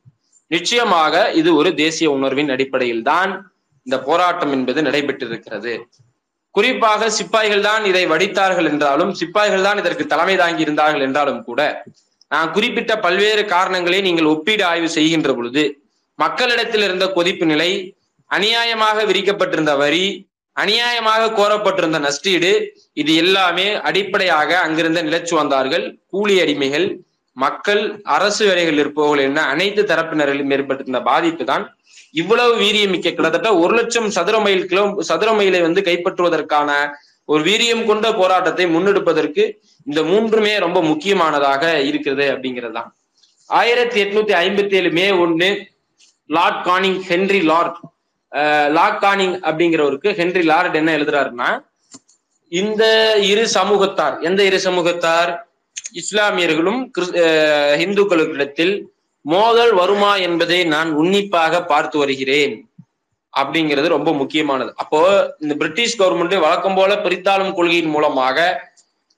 [0.51, 3.31] நிச்சயமாக இது ஒரு தேசிய உணர்வின் அடிப்படையில் தான்
[3.87, 5.73] இந்த போராட்டம் என்பது நடைபெற்றிருக்கிறது.
[6.55, 11.61] குறிப்பாக சிப்பாய்கள் தான் இதை வடித்தார்கள் என்றாலும் சிப்பாய்கள் தான் இதற்கு தலைமை தாங்கி இருந்தார்கள் என்றாலும் கூட
[12.31, 15.63] நான் குறிப்பிட்ட பல்வேறு காரணங்களை நீங்கள் ஒப்பீடு ஆய்வு செய்கின்ற பொழுது
[16.19, 17.69] மக்களிடத்தில் இருந்த கொதிப்பு நிலை
[18.31, 20.05] அநியாயமாக விரிக்கப்பட்டிருந்த வரி
[20.55, 22.51] அநியாயமாக கோரப்பட்டிருந்த நஷ்டீடு
[22.93, 26.87] இது எல்லாமே அடிப்படையாக அங்கிருந்த நிலச்சு வந்தார்கள் கூலி அடிமைகள்
[27.39, 27.81] மக்கள்
[28.15, 31.65] அரசு வேலைகள் இருப்பவர்கள் என அனைத்து தரப்பினரிலும் ஏற்பட்டிருந்த பாதிப்பு தான்
[32.13, 36.69] இவ்வளவு வீரியம் மிக்க கிட்டத்தட்ட ஒரு லட்சம் சதுர மைல் கிலோ சதுர மைலை வந்து கைப்பற்றுவதற்கான
[37.29, 39.43] ஒரு வீரியம் கொண்ட போராட்டத்தை முன்னெடுப்பதற்கு
[39.87, 42.89] இந்த மூன்றுமே ரொம்ப முக்கியமானதாக இருக்கிறது அப்படிங்கிறது தான்
[43.49, 45.49] ஆயிரத்தி எட்நூத்தி ஐம்பத்தி ஏழு மே ஒன்று
[46.29, 47.77] Lord Canning Henry Lord
[48.71, 51.49] Lord Canning அப்படிங்கிறவருக்கு Henry Lord என்ன எழுதுறாருன்னா
[52.51, 52.83] இந்த
[53.23, 55.31] இரு சமூகத்தார் எந்த இரு சமூகத்தார்?
[56.01, 56.81] இஸ்லாமியர்களும்
[57.85, 58.73] இந்துக்களுக்கிடத்தில்
[59.25, 62.55] மோதல் வருமா என்பதை நான் உன்னிப்பாக பார்த்து வருகிறேன்.
[63.33, 64.71] அப்படிங்கிறது ரொம்ப முக்கியமானது.
[64.83, 65.01] அப்போ
[65.39, 68.37] இந்த பிரிட்டிஷ் கவர்மெண்ட் வழக்கம் போல பிரித்தாளும் கொள்கையின் மூலமாக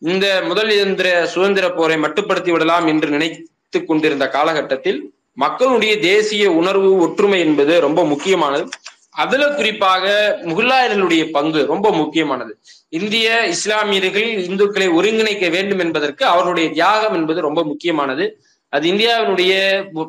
[0.02, 5.00] இந்த முதல் இயந்திர சுதந்திர போரை மட்டுப்படுத்தி விடலாம் என்று நினைத்து கொண்டிருந்த காலகட்டத்தில்
[5.44, 8.66] மக்களுடைய தேசிய உணர்வு ஒற்றுமை என்பது ரொம்ப முக்கியமானது.
[9.16, 10.06] அதுல குறிப்பாக
[10.50, 12.54] முகலாயர்களுடைய பங்கு ரொம்ப முக்கியமானது.
[13.00, 18.26] இந்திய இஸ்லாமியர்கள் இந்துக்களை ஒருங்கிணைக்க வேண்டும் என்பதற்கு அவருடைய தியாகம் என்பது ரொம்ப முக்கியமானது.
[18.70, 19.54] அது இந்தியாவினுடைய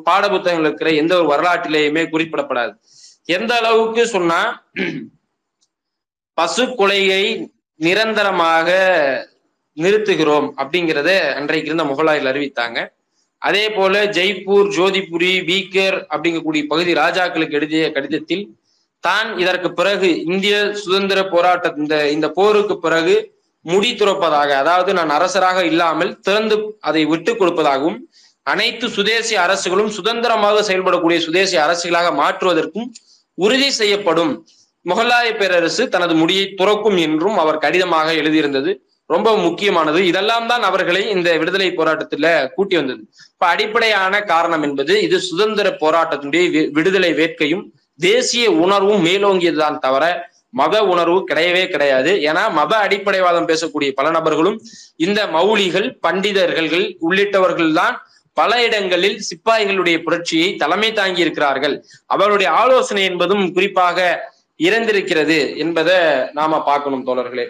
[0.07, 2.73] பாட புத்தகங்கள் இருக்கிற எந்த ஒரு வரலாற்றிலேயுமே குறிப்பிடப்படாது.
[3.25, 4.39] எந்த அளவுக்கு சொன்னா
[6.37, 7.23] பசு கொலையை
[7.79, 8.69] நிரந்தரமாக
[9.77, 12.79] நிறுத்துகிறோம் அப்படிங்கிறத அன்றைக்கு இருந்த முகலாயர்கள் அறிவித்தாங்க.
[13.37, 18.43] அதே போல ஜெய்ப்பூர் ஜோதிபுரி பீக்கர் அப்படிங்கக்கூடிய பகுதி ராஜாக்களுக்கு எழுதிய கடிதத்தில்
[19.03, 23.15] தான் இதற்கு பிறகு இந்திய சுதந்திர போராட்ட இந்த இந்த போருக்கு பிறகு
[23.65, 27.99] முடி துறப்பதாக அதாவது நான் அரசராக இல்லாமல் திறந்து அதை விட்டு கொடுப்பதாகவும்
[28.45, 32.87] அனைத்து சுதேசி அரசுகளும் சுதந்திரமாக செயல்படக்கூடிய சுதேசி அரசுகளாக மாற்றுவதற்கும்
[33.37, 34.33] உறுதி செய்யப்படும்
[34.85, 38.71] முகலாய பேரரசு தனது முடியை துறக்கும் என்றும் அவர் கடிதமாக எழுதியிருந்தது.
[39.09, 39.99] ரொம்ப முக்கியமானது.
[40.05, 43.01] இதெல்லாம் தான் அவர்களை இந்த விடுதலை போராட்டத்துல கூட்டி வந்தது.
[43.33, 47.63] இப்ப அடிப்படையான காரணம் என்பது இது சுதந்திர போராட்டத்தினுடைய விடுதலை வேட்கையும்
[47.99, 50.03] தேசிய உணர்வும் மேலோங்கியதுதான் தவிர
[50.51, 52.11] மத உணர்வு கிடையவே கிடையாது.
[52.29, 54.57] ஏன்னா மத அடிப்படைவாதம் பேசக்கூடிய பல நபர்களும்
[54.97, 57.95] இந்த மௌலிகள் பண்டிதர்கள் உள்ளிட்டவர்கள் தான்
[58.37, 61.75] பல இடங்களில் சிப்பாய்களுடைய புரட்சியை தலைமை தாங்கி இருக்கிறார்கள்
[62.07, 63.97] அவருடைய ஆலோசனை என்பதும் குறிப்பாக
[64.59, 65.97] இறந்திருக்கிறது என்பதை
[66.31, 67.45] நாம பார்க்கணும் தோழர்களே.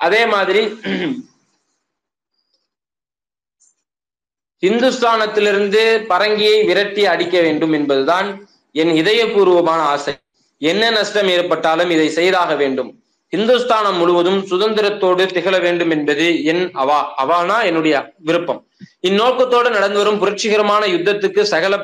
[0.00, 0.62] அதே மாதிரி
[4.62, 8.28] இந்துஸ்தானத்திலிருந்து பரங்கியை விரட்டி அடிக்க வேண்டும் என்பதுதான்
[8.80, 10.12] என் இதயபூர்வமான ஆசை.
[10.60, 12.90] என்ன நஷ்டம் ஏற்பட்டாலும் இதை செய்தாக வேண்டும்.
[13.32, 17.96] இந்துஸ்தானம் முழுவதும் சுதந்திரத்தோடு திகழ வேண்டும் என்பது என் அவா அவானா என்னுடைய
[18.28, 18.60] விருப்பம்.
[19.08, 21.76] இந்நோக்கத்தோடு நடந்து வரும் புரட்சிகரமான யுத்தத்துக்கு சகல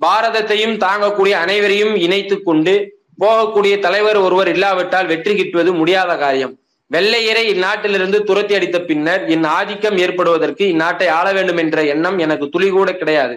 [0.00, 2.74] பாரதத்தையும் தாங்கக்கூடிய அனைவரையும் இணைத்து கொண்டு
[3.22, 6.54] போகக்கூடிய தலைவர் ஒருவர் இல்லாவிட்டால் வெற்றி கிட்டுவது முடியாத காரியம்.
[6.90, 12.68] வெள்ளையரை இந்நாட்டிலிருந்து துரத்தி அடித்த பின்னர் என் ஆதிக்கம் ஏற்படுவதற்கு இந்நாட்டை ஆள வேண்டும் என்ற எண்ணம் எனக்கு துளி
[12.70, 13.34] கூட கிடையாது.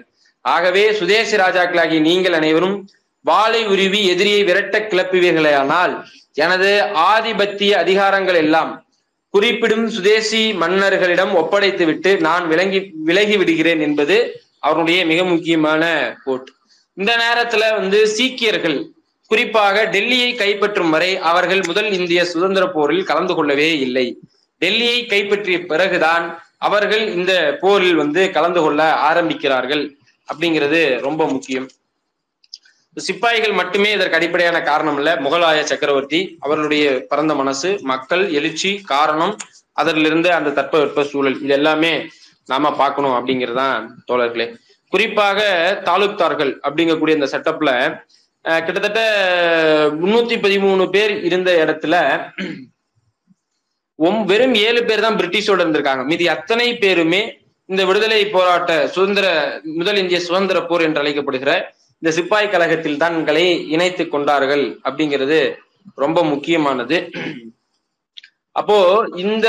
[0.54, 2.78] ஆகவே சுதேசி ராஜாக்களாகிய நீங்கள் அனைவரும்
[3.26, 5.94] வாளை உருவி எதிரியை விரட்ட கிளப்புவீர்களேயானால்
[6.44, 6.72] எனது
[7.14, 8.72] ஆதிபத்திய அதிகாரங்கள் எல்லாம்
[9.34, 14.18] குறிப்பிடும் சுதேசி மன்னர்களிடம் ஒப்படைத்துவிட்டு நான் விளங்கி விலகி விடுகிறேன் என்பது
[14.60, 15.84] அவருடைய மிக முக்கியமான
[16.26, 16.48] கோட்.
[16.98, 18.78] இந்த நேரத்துல வந்து சீக்கியர்கள்
[19.32, 24.08] குறிப்பாக டெல்லியை கைப்பற்றும் வரை அவர்கள் முதல் இந்திய சுதந்திர போரில் கலந்து கொள்ளவே இல்லை.
[24.62, 26.26] டெல்லியை கைப்பற்றிய பிறகுதான்
[26.68, 29.84] அவர்கள் இந்த போரில் வந்து கலந்து கொள்ள ஆரம்பிக்கிறார்கள்.
[30.30, 31.68] அப்படிங்கிறது ரொம்ப முக்கியம்.
[32.98, 35.12] சிப்பாய்கள் மட்டுமே இதற்கு அடிப்படையான காரணம் இல்ல.
[35.26, 39.34] முகலாய சக்கரவர்த்தி அவர்களுடைய பரந்த மனசு மக்கள் எழுச்சி காரணம்
[39.82, 41.94] அதிலிருந்து அந்த தட்பவெட்ப சூழல் இது எல்லாமே
[42.52, 44.48] நாம பார்க்கணும் அப்படிங்கிறதான் தோழர்களே.
[44.94, 45.40] குறிப்பாக
[45.90, 47.72] தாலுக்தார்கள் அப்படிங்கக்கூடிய இந்த செட்டப்ல
[48.66, 49.02] கிட்டத்தட்ட
[50.02, 51.96] முன்னூத்தி பதிமூணு பேர் இருந்த இடத்துல
[54.30, 56.04] வெறும் ஏழு பேர் தான் பிரிட்டிஷோட இருந்திருக்காங்க.
[56.10, 57.22] மீதி அத்தனை பேருமே
[57.70, 59.28] இந்த விடுதலை போராட்ட சுதந்திர
[59.78, 61.52] முதல் இந்திய சுதந்திர போர் என்று அழைக்கப்படுகிற
[62.02, 65.40] இந்த சிப்பாய் கழகத்தில் தான் தங்களை இணைத்து கொண்டார்கள் அப்படிங்கிறது
[66.04, 66.98] ரொம்ப முக்கியமானது.
[68.60, 68.78] அப்போ
[69.24, 69.48] இந்த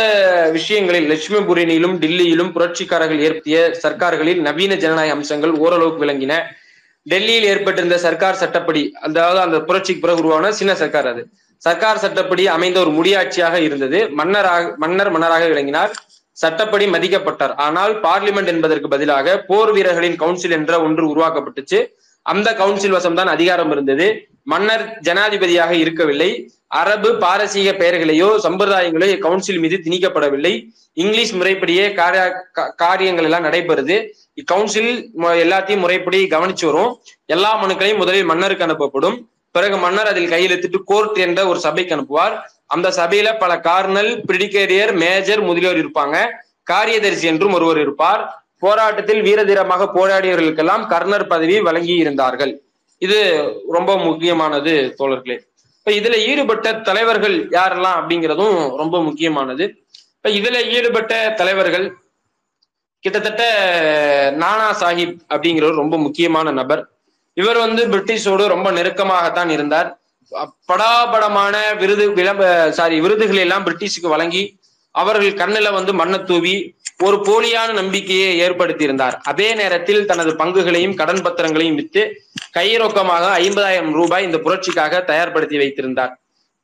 [0.56, 6.34] விஷயங்களில் லட்சுமிபுரியிலும் டில்லியிலும் புரட்சிக்காரர்கள் ஏற்படுத்திய சர்க்கார்களில் நவீன ஜனநாயக அம்சங்கள் ஓரளவுக்கு விளங்கின.
[7.06, 11.22] டெல்லியில் ஏற்பட்டிருந்த சர்க்கார் சட்டப்படி அதாவது அந்த புரட்சிக்கு பிறகு உருவான சின்ன சர்க்கார் அது.
[11.62, 13.98] சர்க்கார் சட்டப்படி அமைந்த ஒரு முடியாட்சியாக இருந்தது.
[14.20, 15.92] மன்னராக மன்னர் மன்னராக விளங்கினார்.
[16.42, 17.54] சட்டப்படி மதிக்கப்பட்டார்.
[17.66, 21.80] ஆனால் பார்லிமெண்ட் என்பதற்கு பதிலாக போர் வீரர்களின் கவுன்சில் என்ற ஒன்று உருவாக்கப்பட்டுச்சு.
[22.32, 24.06] அந்த கவுன்சில் வசம்தான் அதிகாரம் இருந்தது.
[24.52, 26.30] மன்னர் ஜனாதிபதியாக இருக்கவில்லை.
[26.80, 30.52] அரபு பாரசீக பெயர்களையோ சம்பிரதாயங்களோ கவுன்சில் மீது திணிக்கப்படவில்லை.
[31.02, 32.22] இங்கிலீஷ் முறைப்படியே காரிய
[32.82, 33.96] காரியங்கள் எல்லாம் நடைபெறுது.
[34.42, 34.90] இக்கவுன்சில்
[35.44, 36.92] எல்லாத்தையும் முறைப்படி கவனிச்சு வரும்
[37.34, 39.16] எல்லா மனுக்களையும் முதலில் மன்னருக்கு அனுப்பப்படும்.
[39.56, 42.34] பிறகு மன்னர் அதில் கையெழுத்திட்டு கோர்ட் என்ற ஒரு சபைக்கு அனுப்புவார்.
[42.66, 46.16] அந்த சபையில பல கார்னல் பிரிடிகேரியர் மேஜர் முதலியோர் இருப்பாங்க.
[46.70, 48.22] காரியதரிசி என்றும் ஒருவர் இருப்பார்.
[48.58, 52.52] போராட்டத்தில் வீரதீரமாக போராடியவர்களுக்கெல்லாம் கர்னர் பதவி வழங்கி இருந்தார்கள்
[52.98, 53.18] இது
[53.68, 55.36] ரொம்ப முக்கியமானது தோழர்களே.
[55.78, 59.64] இப்ப இதுல ஈடுபட்ட தலைவர்கள் யாரெல்லாம் அப்படிங்கிறதும் ரொம்ப முக்கியமானது.
[60.16, 61.86] இப்ப இதுல ஈடுபட்ட தலைவர்கள்
[63.04, 63.42] கிட்டத்தட்ட
[64.36, 66.82] நானா சாஹிப் அப்படிங்கிறவர் ரொம்ப முக்கியமான நபர்.
[67.34, 69.88] இவர் வந்து பிரிட்டிஷோடு ரொம்ப நெருக்கமாகத்தான் இருந்தார்.
[70.68, 72.42] படாபடமான விருது விளம்ப
[72.78, 74.42] சாரி விருதுகளை எல்லாம் பிரிட்டிஷுக்கு வழங்கி
[74.94, 76.54] அவர்கள் கண்ணில் வந்து மண்ணை தூவி
[77.06, 79.16] ஒரு போலியான நம்பிக்கையை ஏற்படுத்தியிருந்தார்.
[79.30, 82.02] அதே நேரத்தில் தனது பங்குகளையும் கடன் பத்திரங்களையும் விற்று
[82.56, 86.12] கைரொக்கமாக ஐம்பதாயிரம் ரூபாய் இந்த புரட்சிக்காக தயார்படுத்தி வைத்திருந்தார்.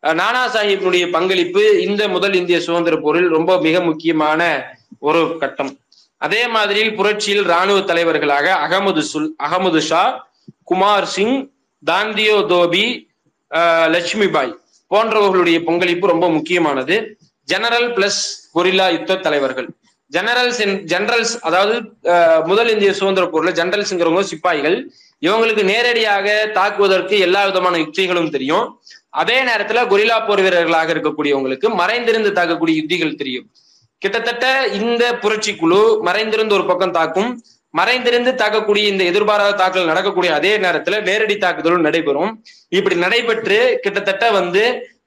[0.03, 4.41] நானா சாஹிப்னுடைய பங்களிப்பு இந்த முதல் இந்திய சுதந்திர போரில் ரொம்ப மிக முக்கியமான
[5.09, 5.73] ஒரு கட்டம்.
[6.19, 10.03] அதே மாதிரி புரட்சியில் ராணுவ தலைவர்களாக அகமது சுல் அகமது ஷா
[10.71, 11.37] குமார் சிங்
[11.91, 12.87] தாந்தியோ தோபி
[13.95, 14.53] லட்சுமிபாய்
[14.91, 16.97] போன்றவர்களுடைய பங்களிப்பு ரொம்ப முக்கியமானது.
[17.53, 18.23] ஜெனரல் பிளஸ்
[18.57, 19.69] கொரில்லா யுத்த தலைவர்கள்.
[20.15, 20.61] ஜெனரல்ஸ்
[20.93, 21.75] ஜெனரல்ஸ் அதாவது
[22.51, 24.77] முதல் இந்திய சுதந்திர போர்ல ஜெனரல்ஸ்ங்கிறவங்க சிப்பாய்கள்.
[25.27, 26.27] இவங்களுக்கு நேரடியாக
[26.59, 28.67] தாக்குவதற்கு எல்லா விதமான யுக்திகளும் தெரியும்.
[29.23, 33.47] அதே நேரத்துல கொரில்லா போர் வீரர்களாக இருக்கக்கூடியவங்களுக்கு மறைந்திருந்து தாக்கக்கூடிய யுத்திகள் தெரியும்.
[34.03, 34.47] கிட்டத்தட்ட
[34.81, 37.31] இந்த புரட்சி குழு மறைந்திருந்து ஒரு பக்கம் தாக்கும்
[37.79, 42.33] மறைந்திருந்து தாக்கக்கூடிய இந்த எதிர்பாராத தாக்குதல் நடக்கக்கூடிய அதே நேரத்துல நேரடி தாக்குதலும் நடைபெறும்.
[42.79, 44.65] இப்படி நடைபெற்று கிட்டத்தட்ட வந்து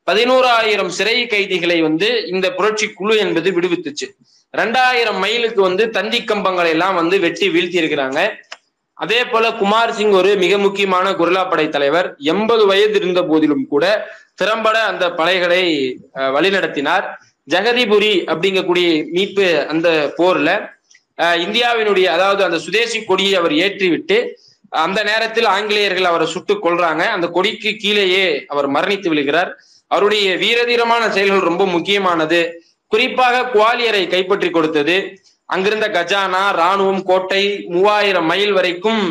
[0.09, 4.07] பதினோராயிரம் சிறை கைதிகளை வந்து இந்த புரட்சி குழு என்பது விடுவித்துச்சு.
[4.59, 8.19] ரெண்டாயிரம் மைலுக்கு வந்து தந்தி கம்பங்களை எல்லாம் வந்து வெட்டி வீழ்த்தி இருக்கிறாங்க.
[9.03, 12.07] அதே போல குமார் சிங் ஒரு மிக முக்கியமான குரலா படை தலைவர்.
[12.33, 13.85] எண்பது வயது இருந்த போதிலும் கூட
[14.41, 15.63] திறம்பட அந்த படைகளை
[16.35, 17.05] வழிநடத்தினார்.
[17.53, 19.89] ஜெகதிபுரி அப்படிங்கக்கூடிய மீட்பு அந்த
[20.19, 20.51] போர்ல
[21.43, 24.17] இந்தியாவினுடைய அதாவது அந்த சுதேசி கொடியை அவர் ஏற்றிவிட்டு
[24.85, 29.51] அந்த நேரத்தில் ஆங்கிலேயர்கள் அவரை சுட்டு கொள்றாங்க அந்த கொடிக்கு கீழேயே அவர் மரணித்து விழுகிறார்.
[29.91, 32.39] அவருடைய வீரதீரமான செயல்கள் ரொம்ப முக்கியமானது.
[32.91, 34.95] குறிப்பாக குவாலியரை கைப்பற்றி கொடுத்தது.
[35.49, 37.43] அங்கிருந்த கஜானா ராணுவம் கோட்டை
[37.73, 39.01] மூவாயிரம் மைல் வரைக்கும்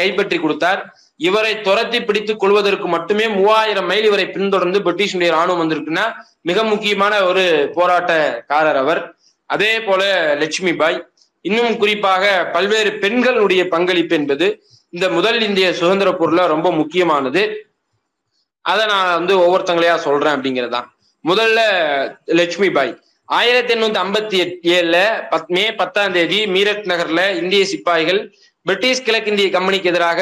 [0.00, 0.80] கைப்பற்றி கொடுத்தார்.
[1.28, 6.06] இவரை துரத்தி பிடித்துக் கொள்வதற்கு மட்டுமே மூவாயிரம் மைல் இவரை பின்தொடர்ந்து பிரிட்டிஷுடைய ராணுவம் வந்திருக்குன்னா
[6.50, 7.44] மிக முக்கியமான ஒரு
[7.76, 9.02] போராட்டக்காரர் அவர்.
[9.46, 10.02] அதே போல
[10.40, 10.98] லட்சுமி பாய்
[11.44, 12.24] இன்னும் குறிப்பாக
[12.54, 14.46] பல்வேறு பெண்களுடைய பங்களிப்பு என்பது
[14.92, 17.42] இந்த முதல் இந்திய சுதந்திர பொருள ரொம்ப முக்கியமானது.
[18.64, 20.88] அதை நான் வந்து ஒவ்வொருத்தங்களையா சொல்றேன் அப்படிங்கிறதான்
[21.24, 21.60] முதல்ல
[22.38, 22.92] லட்சுமி பாய்
[23.28, 24.38] ஆயிரத்தி எண்ணூத்தி ஐம்பத்தி
[24.74, 24.98] ஏழுல
[25.30, 28.20] பத் மே பத்தாம் தேதி மீரட் நகர்ல இந்திய சிப்பாய்கள்
[28.66, 30.20] பிரிட்டிஷ் கிழக்கிந்திய கம்பெனிக்கு எதிராக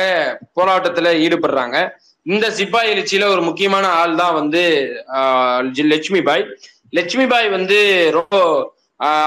[0.61, 1.77] போராட்டத்துல ஈடுபடுறாங்க.
[2.23, 4.63] இந்த சிப்பாய் எழுச்சியில ஒரு முக்கியமான ஆள் தான் வந்து
[5.93, 6.45] லட்சுமி பாய்
[6.91, 7.79] லட்சுமி பாய் வந்து
[8.11, 8.37] ரொம்ப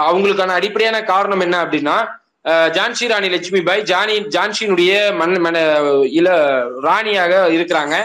[0.10, 1.98] அவங்களுக்கான அடிப்படையான காரணம் என்ன அப்படின்னா
[2.76, 5.58] ஜான்சி ராணி லட்சுமி பாய் ஜானி ஜான்சியினுடைய மண் மன
[6.20, 6.28] இள
[6.86, 7.96] ராணியாக இருக்கிறாங்க.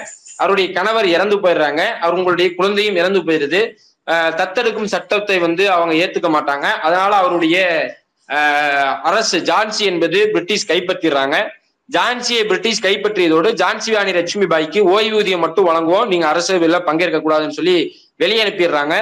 [0.40, 1.82] அவருடைய கணவர் இறந்து போயிடுறாங்க.
[2.06, 3.60] அவங்களுடைய குழந்தையும் இறந்து போயிருது.
[4.40, 6.66] தத்தெடுக்கும் சட்டத்தை வந்து அவங்க ஏத்துக்க மாட்டாங்க.
[6.86, 7.56] அதனால அவருடைய
[9.10, 11.36] அரசு ஜான்சி என்பது பிரிட்டிஷ் கைப்பற்றிடுறாங்க.
[11.96, 16.06] ஜான்சியை பிரிட்டிஷ் கைப்பற்றியதோடு ஜான்சி ராணி லட்சுமி பாய்க்கு ஓய்வூதியம் மட்டும் வழங்குவோம்.
[16.12, 17.76] நீங்க அரசு பங்கேற்க கூடாதுன்னு சொல்லி
[18.22, 18.96] வெளியே அனுப்பிடுறாங்க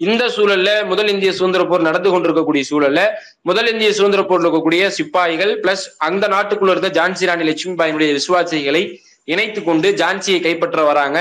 [0.00, 3.00] இந்த சூழல்ல முதல் இந்திய சுதந்திர போர் நடந்து கொண்டிருக்கக்கூடிய சூழல்ல
[3.42, 8.82] முதல் இந்திய சுதந்திர போர்ல இருக்கக்கூடிய சிப்பாய்கள் பிளஸ் அந்த நாட்டுக்குள்ள இருந்த ஜான்சி ராணி லட்சுமிபாயினுடைய விசுவாசிகளை
[9.24, 11.18] இணைத்து கொண்டு ஜான்சியை கைப்பற்ற வராங்க.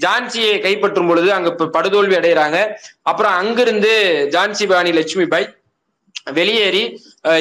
[0.00, 2.58] ஜான்சியை கைப்பற்றும் பொழுது அங்க படுதோல்வி அடைகிறாங்க
[3.02, 3.92] அப்புறம் அங்கிருந்து
[4.34, 5.46] ஜான்சி ராணி லட்சுமி பாய்
[6.32, 6.82] வெளியேறி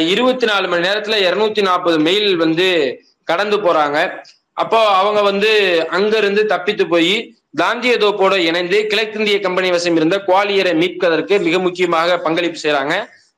[0.07, 2.67] இருபத்தி நாலு மணி நேரத்துல இருநூத்தி நாற்பது மைல் வந்து
[3.23, 3.97] கடந்து போறாங்க.
[4.53, 5.51] அப்போ அவங்க வந்து
[5.89, 7.15] அங்க இருந்து தப்பித்து போய்
[7.59, 12.93] தாந்திய தோப்போட இணைந்து கிழக்கிந்திய கம்பெனி வசம் இருந்த குவாலியரை மீட்பதற்கு மிக முக்கியமாக பங்களிப்பு செய்யறாங்க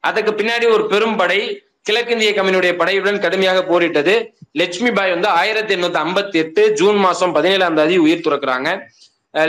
[0.07, 1.39] அதுக்கு பின்னாடி ஒரு பெரும் படை
[1.88, 4.13] கிழக்கிந்திய கம்பெனியுடைய படையுடன் கடுமையாக போரிட்டது.
[4.59, 8.70] லட்சுமி பாய் வந்து ஆயிரத்தி எண்ணூத்தி ஐம்பத்தி எட்டு ஜூன் மாசம் பதினேழாம் தேதி உயிர் துறக்கிறாங்க.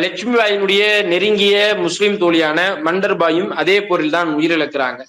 [0.05, 5.01] லட்சுமி பாயினுடைய நெருங்கிய முஸ்லிம் தோழியான மண்டர் பாயும் அதே போரில் தான் உயிரிழக்கிறாங்க.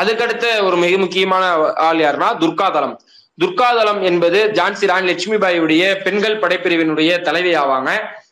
[0.00, 1.44] அதுக்கடுத்த ஒரு மிக முக்கியமான
[1.88, 2.96] ஆள் யாருன்னா துர்காதலம்.
[3.38, 7.90] துர்காதலம் என்பது ஜான்சி ராணி லட்சுமி பாயுடைய பெண்கள் படைப்பிரிவினுடைய தலைவி ஆவாங்க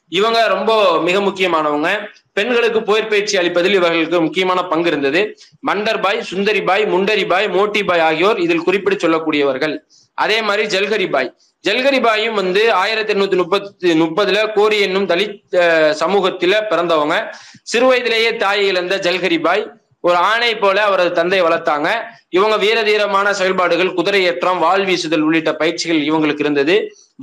[0.09, 1.89] இவங்க ரொம்ப மிக முக்கியமானவங்க.
[2.33, 5.21] பெண்களுக்கு போர் பயிற்சி அளிப்பதில் இவர்களுக்கு முக்கியமான பங்கு இருந்தது.
[5.67, 9.75] மண்டர்பாய் சுந்தரிபாய் முண்டரிபாய் மோட்டிபாய் ஆகியோர் இதில் குறிப்பிட்டு சொல்லக்கூடியவர்கள்.
[10.15, 11.31] அதே மாதிரி ஜல்கரிபாய்.
[11.65, 15.57] ஜல்கரிபாயும் வந்து ஆயிரத்தி எண்ணூத்தி முப்பத்தி முப்பதுல கோரி என்னும் தலித்
[16.03, 17.17] சமூகத்தில பிறந்தவங்க.
[17.63, 19.65] சிறு வயதிலேயே தாயை இழந்த ஜல்கரிபாய்
[20.01, 21.89] ஒரு ஆணை போல அவரது தந்தை வளர்த்தாங்க.
[22.29, 26.77] இவங்க வீர தீரமான செயல்பாடுகள் குதிரை ஏற்றம் வால் வீசுதல் உள்ளிட்ட பயிற்சிகள் இவங்களுக்கு இருந்தது.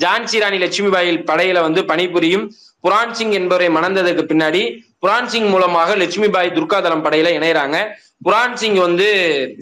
[0.04, 2.54] ஜான்சி ராணி லட்சுமிபாயில் படையில வந்து பணிபுரியும்
[2.84, 4.62] புரான் சிங் என்பவரை மணந்ததுக்கு பின்னாடி
[5.04, 7.78] புரான் சிங் மூலமாக லட்சுமிபாய் துர்காதளம் படையில இணையறாங்க.
[8.26, 9.08] புரான் சிங் வந்து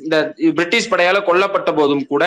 [0.03, 0.17] இந்த
[0.57, 2.23] பிரிட்டிஷ் படையால கொல்லப்பட்ட போதும் கூட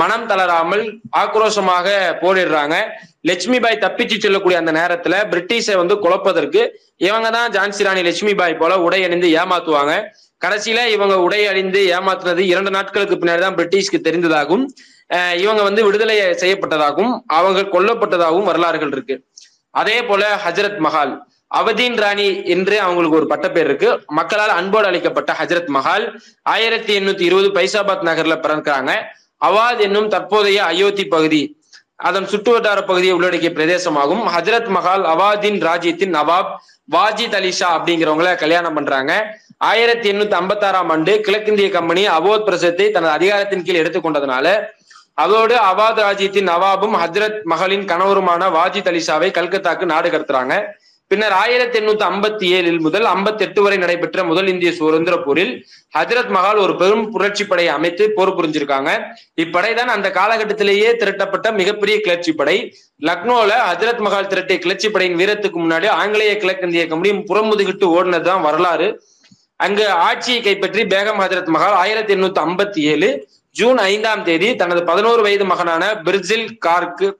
[0.00, 0.84] மனம் தளராமல்
[1.22, 1.88] ஆக்ரோஷமாக
[2.22, 2.76] போரிடுறாங்க.
[3.28, 6.62] லட்சுமிபாய் தப்பிச்சு செல்லக்கூடிய அந்த நேரத்துல பிரிட்டிஷை வந்து குழப்பதற்கு
[7.08, 9.94] இவங்க தான் ஜான்சி ராணி லட்சுமிபாய் போல உடை அணிந்து ஏமாத்துவாங்க.
[10.44, 14.66] கடைசியில இவங்க உடை அணிந்து ஏமாத்துனது இரண்டு நாட்களுக்கு பின்னாடி தான் பிரிட்டிஷ்க்கு தெரிந்ததாகவும்
[15.44, 19.14] இவங்க வந்து விடுதலை செய்யப்பட்டதாகவும் அவங்க கொல்லப்பட்டதாகவும் வரலாறுகள் இருக்கு.
[19.80, 21.12] அதே போல ஹஜரத் மஹால்.
[21.58, 23.90] அவதீன் ராணி என்று அவங்களுக்கு ஒரு பட்டப்பேர் இருக்கு.
[24.18, 26.04] மக்களால் அன்போடு அளிக்கப்பட்ட ஹஜரத் மஹால்.
[26.54, 28.92] ஆயிரத்தி எண்ணூத்தி இருபது பைசாபாத் நகர்ல பிறக்கிறாங்க.
[29.46, 31.42] அவாத் என்னும் தற்போதைய அயோத்தி பகுதி
[32.08, 34.24] அதன் சுற்றுவட்டார பகுதியை உள்ளடக்கிய பிரதேசமாகும்.
[34.34, 36.50] ஹஜரத் மஹால் அவாதின் ராஜ்யத்தின் நவாப்
[36.90, 39.12] வாஜித் அலிஷா அப்படிங்கிறவங்கள கல்யாணம் பண்றாங்க.
[39.70, 44.46] ஆயிரத்தி எண்ணூத்தி ஐம்பத்தி ஆறாம் ஆண்டு கிழக்கிந்திய கம்பெனி அவோத் பிரசத்தை தனது அதிகாரத்தின் கீழ் எடுத்துக்கொண்டதுனால
[45.22, 50.56] அதோடு அவாத் ராஜ்யத்தின் நவாபும் ஹஜரத் மகளின் கணவருமான வாஜித் அலிசாவை கல்கத்தாக்கு நாடு கடத்துறாங்க.
[51.10, 55.52] பின்னர் ஆயிரத்தி எண்ணூத்தி ஐம்பத்தி ஏழில் முதல் ஐம்பத்தி எட்டு வரை நடைபெற்ற முதல் இந்திய சுதந்திர போரில்
[55.96, 58.90] ஹஜரத் மஹால் ஒரு பெரும் புரட்சி படையை அமைத்து போர் புரிஞ்சிருக்காங்க.
[59.44, 62.56] இப்படை தான் அந்த காலகட்டத்திலேயே திரட்டப்பட்ட மிகப்பெரிய கிளர்ச்சி படை.
[63.08, 68.88] லக்னோல ஹஜரத் மஹால் திரட்டிய கிளர்ச்சி படையின் வீரத்துக்கு முன்னாடி ஆங்கிலேய கிழக்கிந்திய கம்பெனி புறமுதுகிட்டு ஓடினதுதான் வரலாறு.
[69.66, 73.08] அங்கு ஆட்சியை கைப்பற்றி பேகம் ஹஜரத் மஹால் ஆயிரத்தி எண்ணூத்தி ஐம்பத்தி ஏழு
[73.50, 77.12] ஜூன் ஐந்தாம் தேதி தனது பதினோரு வயது மகனான பிர்ஜில் கார்க்கு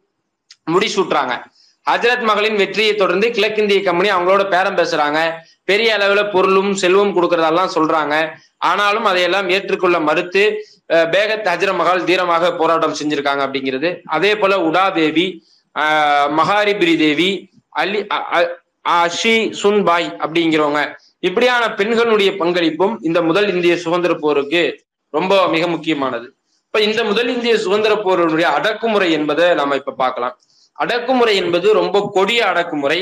[0.70, 1.42] முடிசூட்டுறாங்க.
[1.90, 5.32] ஹஜரத் மகளின் வெற்றியை தொடர்ந்து கிழக்கிந்திய கம்பெனி அவங்களோட பேரம் பேசுறாங்க.
[5.64, 8.28] பெரிய அளவுல பொருளும் செல்வம் கொடுக்கறதெல்லாம் சொல்றாங்க.
[8.56, 14.00] ஆனாலும் அதையெல்லாம் ஏற்றுக்கொள்ள மறுத்து பேகத் ஹஜர மகால் தீரமாக போராட்டம் செஞ்சிருக்காங்க அப்படிங்கிறது.
[14.04, 15.46] அதே போல உடா தேவி
[15.78, 20.94] ஆஹ், மகாரிபிரி தேவி அலி அ- அ- அஷி சுன்பாய் அப்படிங்கிறவங்க.
[21.18, 24.86] இப்படியான பெண்களுடைய பங்களிப்பும் இந்த முதல் இந்திய சுதந்திர போருக்கு
[25.18, 26.26] ரொம்ப மிக முக்கியமானது.
[26.66, 30.34] இப்ப இந்த முதல் இந்திய சுதந்திர போருடைய அடக்குமுறை என்பதை நாம இப்ப பார்க்கலாம்.
[30.78, 32.98] அடக்குமுறை என்பது ரொம்ப கொடிய அடக்குமுறை.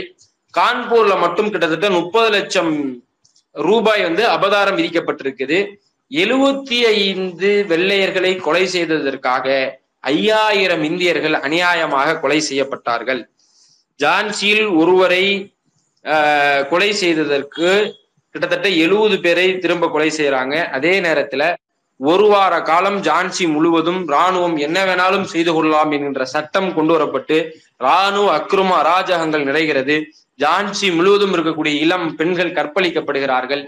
[0.54, 2.72] கான்பூர்ல மட்டும் கிட்டத்தட்ட முப்பது லட்சம்
[3.54, 5.58] ரூபாய் வந்து அபதாரம் விதிக்கப்பட்டிருக்குது.
[6.10, 9.46] எழுபத்தி ஐந்து வெள்ளையர்களை கொலை செய்ததற்காக
[10.10, 13.22] ஐயாயிரம் இந்தியர்கள் அநியாயமாக கொலை செய்யப்பட்டார்கள்.
[14.00, 15.24] ஜான்சியில் ஒருவரை
[16.04, 17.68] ஆஹ், கொலை செய்ததற்கு
[18.34, 21.42] கிட்டத்தட்ட எழுபது பேரை திரும்ப கொலை செய்யறாங்க அதே நேரத்துல
[22.00, 27.36] ஒரு வார காலம் ஜான்சி முழுவதும் ராணுவம் என்ன வேணாலும் செய்து கொள்ளலாம் என்கின்ற சட்டம் கொண்டு வரப்பட்டு
[27.84, 29.96] ராணுவ அக்ரம அராஜகங்கள் நிறைகிறது.
[30.40, 33.62] ஜான்சி முழுவதும் இருக்கக்கூடிய இளம் பெண்கள் கற்பழிக்கப்படுகிறார்கள்.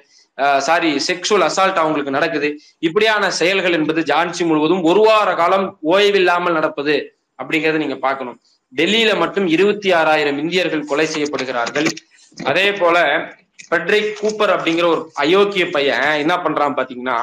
[0.67, 2.49] சாரி செக்ஷுவல் அசால்ட் அவங்களுக்கு நடக்குது.
[2.89, 6.97] இப்படியான செயல்கள் என்பது ஜான்சி முழுவதும் ஒரு வார காலம் ஓய்வில்லாமல் நடப்பது
[7.43, 8.39] அப்படிங்கறத நீங்க பார்க்கணும்.
[8.73, 11.89] டெல்லியில மட்டும் இருபத்தி ஆறாயிரம் இந்தியர்கள் கொலை செய்யப்படுகிறார்கள்.
[12.51, 12.97] அதே போல
[13.73, 17.17] பெட்ரிக் கூப்பர் அப்படிங்கிற ஒரு அயோக்கிய பையன் என்ன பண்றான் பாத்தீங்கன்னா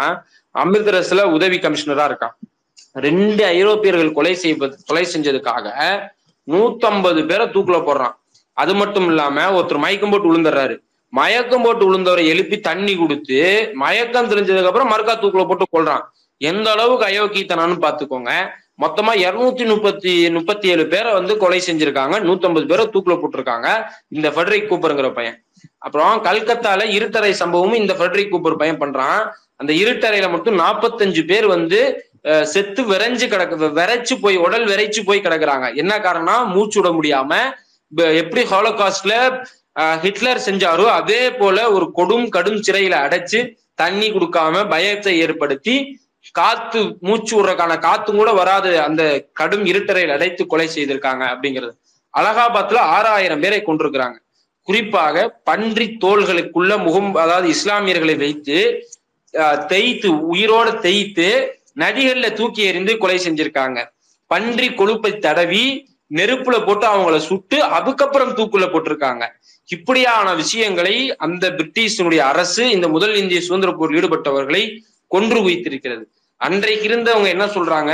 [0.64, 2.36] அமிர்தரஸ்ல உதவி கமிஷனரா இருக்கான்.
[3.06, 5.68] ரெண்டு ஐரோப்பியர்கள் கொலை செய்வது கொலை செஞ்சதுக்காக
[6.54, 8.16] நூத்தம்பது பேரை தூக்குல போடுறான்.
[8.54, 10.76] அது மட்டும் இல்லாம ஒருத்தர் மயக்கம் போட்டு விழுந்துடுறாரு
[11.10, 13.40] மயக்கம் போட்டு விழுந்தவரை எழுப்பி தண்ணி கொடுத்து
[13.74, 16.04] மயக்கம் தெரிஞ்சதுக்கு அப்புறம் மறுக்கா தூக்குல போட்டு கொள்றான்
[16.38, 18.32] எந்த அளவுக்கு அயோக்கியத்தனான்னு பாத்துக்கோங்க
[18.84, 22.16] மொத்தமா இருநூத்தி முப்பத்தி முப்பத்தி ஏழு பேரை வந்து கொலை செஞ்சிருக்காங்க.
[22.28, 23.68] நூத்தம்பது பேரை தூக்குல போட்டிருக்காங்க.
[24.08, 25.38] இந்த ஃபெட்ரிக் கூப்பருங்கிற பையன்.
[25.80, 29.20] அப்புறம் கல்கத்தால இருட்டறை சம்பவமும் இந்த ஃபெட்ரிக் கூப்பர் பையன் பண்றான்.
[29.56, 31.80] அந்த இருட்டறையில மட்டும் நாற்பத்தஞ்சு பேர் வந்து
[32.26, 35.76] அஹ், செத்து விரைஞ்சு கிடக்கு விரைச்சு போய் உடல் விரைச்சு போய் கிடக்குறாங்க.
[35.76, 37.32] என்ன காரணம்னா மூச்சு விட முடியாம
[38.16, 39.14] எப்படி ஹாலோகாஸ்ட்ல
[40.02, 43.40] ஹிட்லர் செஞ்சாரோ அதே போல ஒரு கொடும் கடும் சிறையில அடைச்சு
[43.76, 45.76] தண்ணி கொடுக்காம பயத்தை ஏற்படுத்தி
[46.36, 49.02] காத்து மூச்சு விடுறதுக்கான காத்தும் கூட வராது அந்த
[49.34, 51.74] கடும் இருட்டறையில் அடைத்து கொலை செய்திருக்காங்க அப்படிங்கிறது.
[52.14, 54.18] அலகாபாத்ல ஆறாயிரம் பேரை கொண்டிருக்கிறாங்க
[54.68, 58.58] குறிப்பாக பன்றி தோள்களுக்குள்ள முகம் அதாவது இஸ்லாமியர்களை வைத்து
[59.34, 61.28] அஹ், தேய்த்து உயிரோட தேய்த்து
[61.78, 63.80] நதிகள்ல தூக்கி எறிந்து கொலை செஞ்சிருக்காங்க.
[64.32, 65.64] பன்றி கொழுப்பை தடவி
[66.12, 69.24] நெருப்புல போட்டு அவங்கள சுட்டு அதுக்கப்புறம் தூக்குல போட்டிருக்காங்க.
[69.70, 74.64] இப்படியான விஷயங்களை அந்த பிரிட்டிஷனுடைய அரசு இந்த முதல் இந்திய சுதந்திர போரில் ஈடுபட்டவர்களை
[75.12, 76.04] கொன்று குவித்திருக்கிறது.
[76.42, 77.92] அன்றைக்கு இருந்தவங்க என்ன சொல்றாங்க?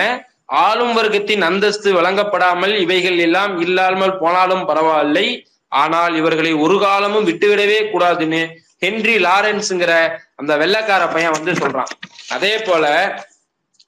[0.63, 5.27] ஆளும் வர்க்கத்தின் அந்தஸ்து வழங்கப்படாமல் இவைகள் எல்லாம் இல்லாமல் போனாலும் பரவாயில்லை.
[5.71, 8.41] ஆனால் இவர்களை ஒரு காலமும் விட்டுவிடவே கூடாதுன்னு
[8.81, 9.93] ஹென்றி லாரன்ஸ்ங்கிற
[10.35, 11.91] அந்த வெள்ளக்கார பையன் வந்து சொல்றான்.
[12.29, 12.85] அதே போல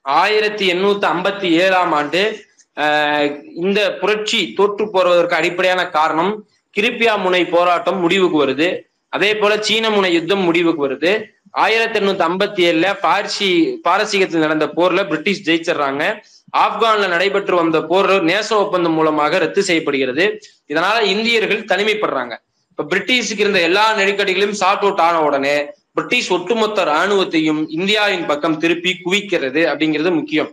[0.05, 2.23] ஆயிரத்தி எண்ணூத்தி ஐம்பத்தி ஏழாம் ஆண்டு
[2.77, 3.25] ஆஹ்,
[3.63, 6.31] இந்த புரட்சி தோற்று போறதற்கு அடிப்படையான காரணம்
[6.75, 8.67] கிரிப்பியா முனை போராட்டம் முடிவுக்கு வருது.
[9.13, 11.11] அதே போல சீன முனை யுத்தம் முடிவுக்கு வருது.
[11.55, 13.49] ஆயிரத்தி எண்ணூத்தி ஐம்பத்தி ஏழுல பார்சி
[13.85, 16.03] பாரசீகத்தில் நடந்த போர்ல பிரிட்டிஷ் ஜெயிச்சிடுறாங்க.
[16.57, 20.25] ஆப்கான்ல நடைபெற்று வந்த போர் நேச ஒப்பந்தம் மூலமாக ரத்து செய்யப்படுகிறது.
[20.67, 22.37] இதனால இந்தியர்கள் தனிமைப்படுறாங்க.
[22.69, 29.01] இப்ப பிரிட்டிஷுக்கு இருந்த எல்லா நெருக்கடிகளையும் சார்ட் அவுட் ஆன உடனே பிரிட்டிஷ் ஒட்டுமொத்த ராணுவத்தையும் இந்தியாவின் பக்கம் திருப்பி
[29.05, 30.51] குவிக்கிறது அப்படிங்கிறது முக்கியம்.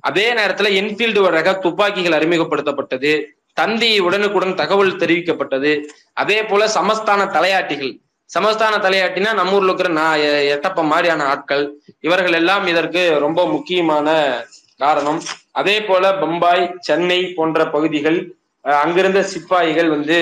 [0.00, 7.98] அதே நேரத்துல என்ஃபீல்டு ரக துப்பாக்கிகள் அறிமுகப்படுத்தப்பட்டது தந்தி உடனுக்குடன் தகவல் தெரிவிக்கப்பட்டது அதே போல சமஸ்தான தலையாட்டிகள்.
[8.38, 14.36] சமஸ்தான தலையாட்டினா நம்ம ஊர்ல இருக்கிற நான் எ- எட்டப்ப மாதிரியான ஆட்கள் இவர்கள் எல்லாம் இதற்கு ரொம்ப முக்கியமான
[14.78, 15.22] காரணம்.
[15.50, 18.34] அதே போல பம்பாய் சென்னை போன்ற பகுதிகள்
[18.64, 20.18] அங்கிருந்த சிப்பாய்கள் வந்து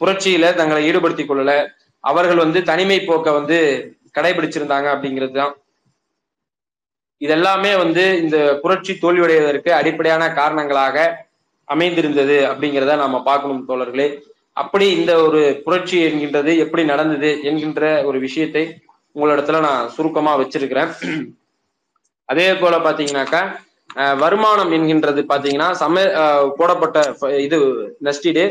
[0.00, 1.52] புரட்சியில தங்களை ஈடுபடுத்திக் கொள்ளல.
[2.04, 3.58] அவர்கள் வந்து தனிமை போக்க வந்து
[4.18, 5.54] கடைபிடிச்சிருந்தாங்க அப்படிங்கிறது தான்.
[7.20, 11.26] இதெல்லாமே வந்து இந்த புரட்சி தோல்வியடைவதற்கு அடிப்படையான காரணங்களாக
[11.68, 14.08] அமைந்திருந்தது அப்படிங்கிறத நாம பார்க்கணும் தோழர்களே.
[14.60, 18.64] அப்படி இந்த ஒரு புரட்சி என்கின்றது எப்படி நடந்தது என்கின்ற ஒரு விஷயத்தை
[19.16, 20.90] உங்களிடத்துல நான் சுருக்கமா வச்சிருக்கிறேன்.
[22.32, 23.42] அதே போல பாத்தீங்கன்னாக்கா
[23.96, 26.02] வருமானம் என்கின்றது பாத்தீங்கன்னா சம
[26.58, 26.98] போடப்பட்ட
[27.38, 27.56] இது
[28.02, 28.44] நெஸ்டிடு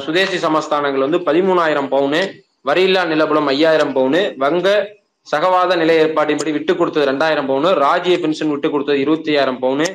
[0.00, 2.20] சுதேசி சமஸ்தானங்கள் வந்து பதிமூணாயிரம் பவுனு
[2.64, 4.68] வரியில்லா நிலபுலம் ஐயாயிரம் பவுனு வங்க
[5.26, 9.86] சகவாத நிலை ஏற்பாட்டின்படி விட்டு கொடுத்தது ரெண்டாயிரம் பவுனு ராஜ்ய பென்ஷன் விட்டு கொடுத்தது இருபத்தி ஆயிரம் பவுனு.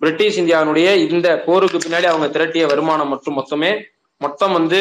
[0.00, 3.70] பிரிட்டிஷ் இந்தியாவினுடைய இந்த போருக்கு பின்னாடி அவங்க திரட்டிய வருமானம் மற்றும் மொத்தமே
[4.20, 4.80] மொத்தம் வந்து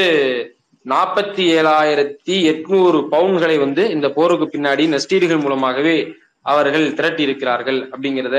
[0.86, 8.38] நாற்பத்தி ஏழாயிரத்தி எட்நூறு பவுன்களை வந்து இந்த போருக்கு பின்னாடி நெஸ்டீடுகள் மூலமாகவே அவர்கள் திரட்டி இருக்கிறார்கள் அப்படிங்கிறத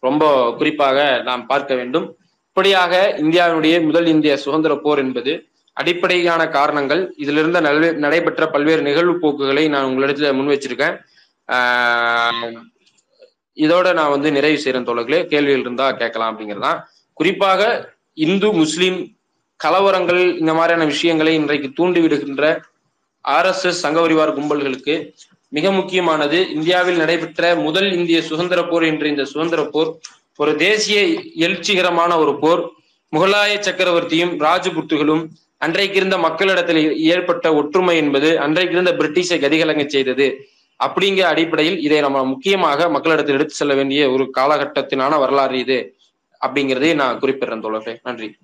[0.00, 2.16] ரொம்ப குறிப்பாக நாம் பார்க்க வேண்டும்.
[2.48, 7.14] இப்படியாக இந்தியாவினுடைய முதல் இந்திய சுதந்திர போர் என்பது அடிப்படையான காரணங்கள்.
[7.16, 11.00] இதிலிருந்து நல்வே- நடைபெற்ற பல்வேறு நிகழ்வு போக்குகளை நான் உங்களிடத்துல முன் வச்சிருக்கேன்.
[11.52, 12.62] ஆஹ்
[13.54, 15.24] இதோட நான் வந்து நிறைவு செய்யறேன் தோழர்களே.
[15.26, 16.82] கேள்விகள் இருந்தா கேட்கலாம் அப்படிங்கிறதான்
[17.12, 19.16] குறிப்பாக இந்து முஸ்லிம்
[19.64, 22.60] கலவரங்கள் இந்த மாதிரியான விஷயங்களை இன்றைக்கு தூண்டிவிடுகின்ற
[23.28, 25.14] ஆர்எஸ்எஸ் சங்கபரிவார் கும்பல்களுக்கு
[25.48, 26.50] மிக முக்கியமானது.
[26.50, 29.90] இந்தியாவில் நடைபெற்ற முதல் இந்திய சுதந்திர போர் என்ற இந்த சுதந்திர போர்
[30.36, 31.00] ஒரு தேசிய
[31.46, 32.62] எழுச்சிகரமான ஒரு போர்.
[33.12, 35.24] முகலாய சக்கரவர்த்தியும் ராஜபுத்துகளும்
[35.58, 40.48] அன்றைக்கு இருந்த மக்களிடத்தில் ஏற்பட்ட ஒற்றுமை என்பது அன்றைக்கு இருந்த பிரிட்டிஷை கதிகலங்க செய்தது.
[40.84, 45.96] அப்படிங்கிற அடிப்படையில் இதை நம்ம முக்கியமாக மக்களிடத்தில் எடுத்து செல்ல வேண்டிய ஒரு காலகட்டத்தினான வரலாறு இது
[46.46, 47.98] அப்படிங்கிறதே நான் குறிப்பிடுறேன் தோழர்களே.
[48.02, 48.36] நன்றி.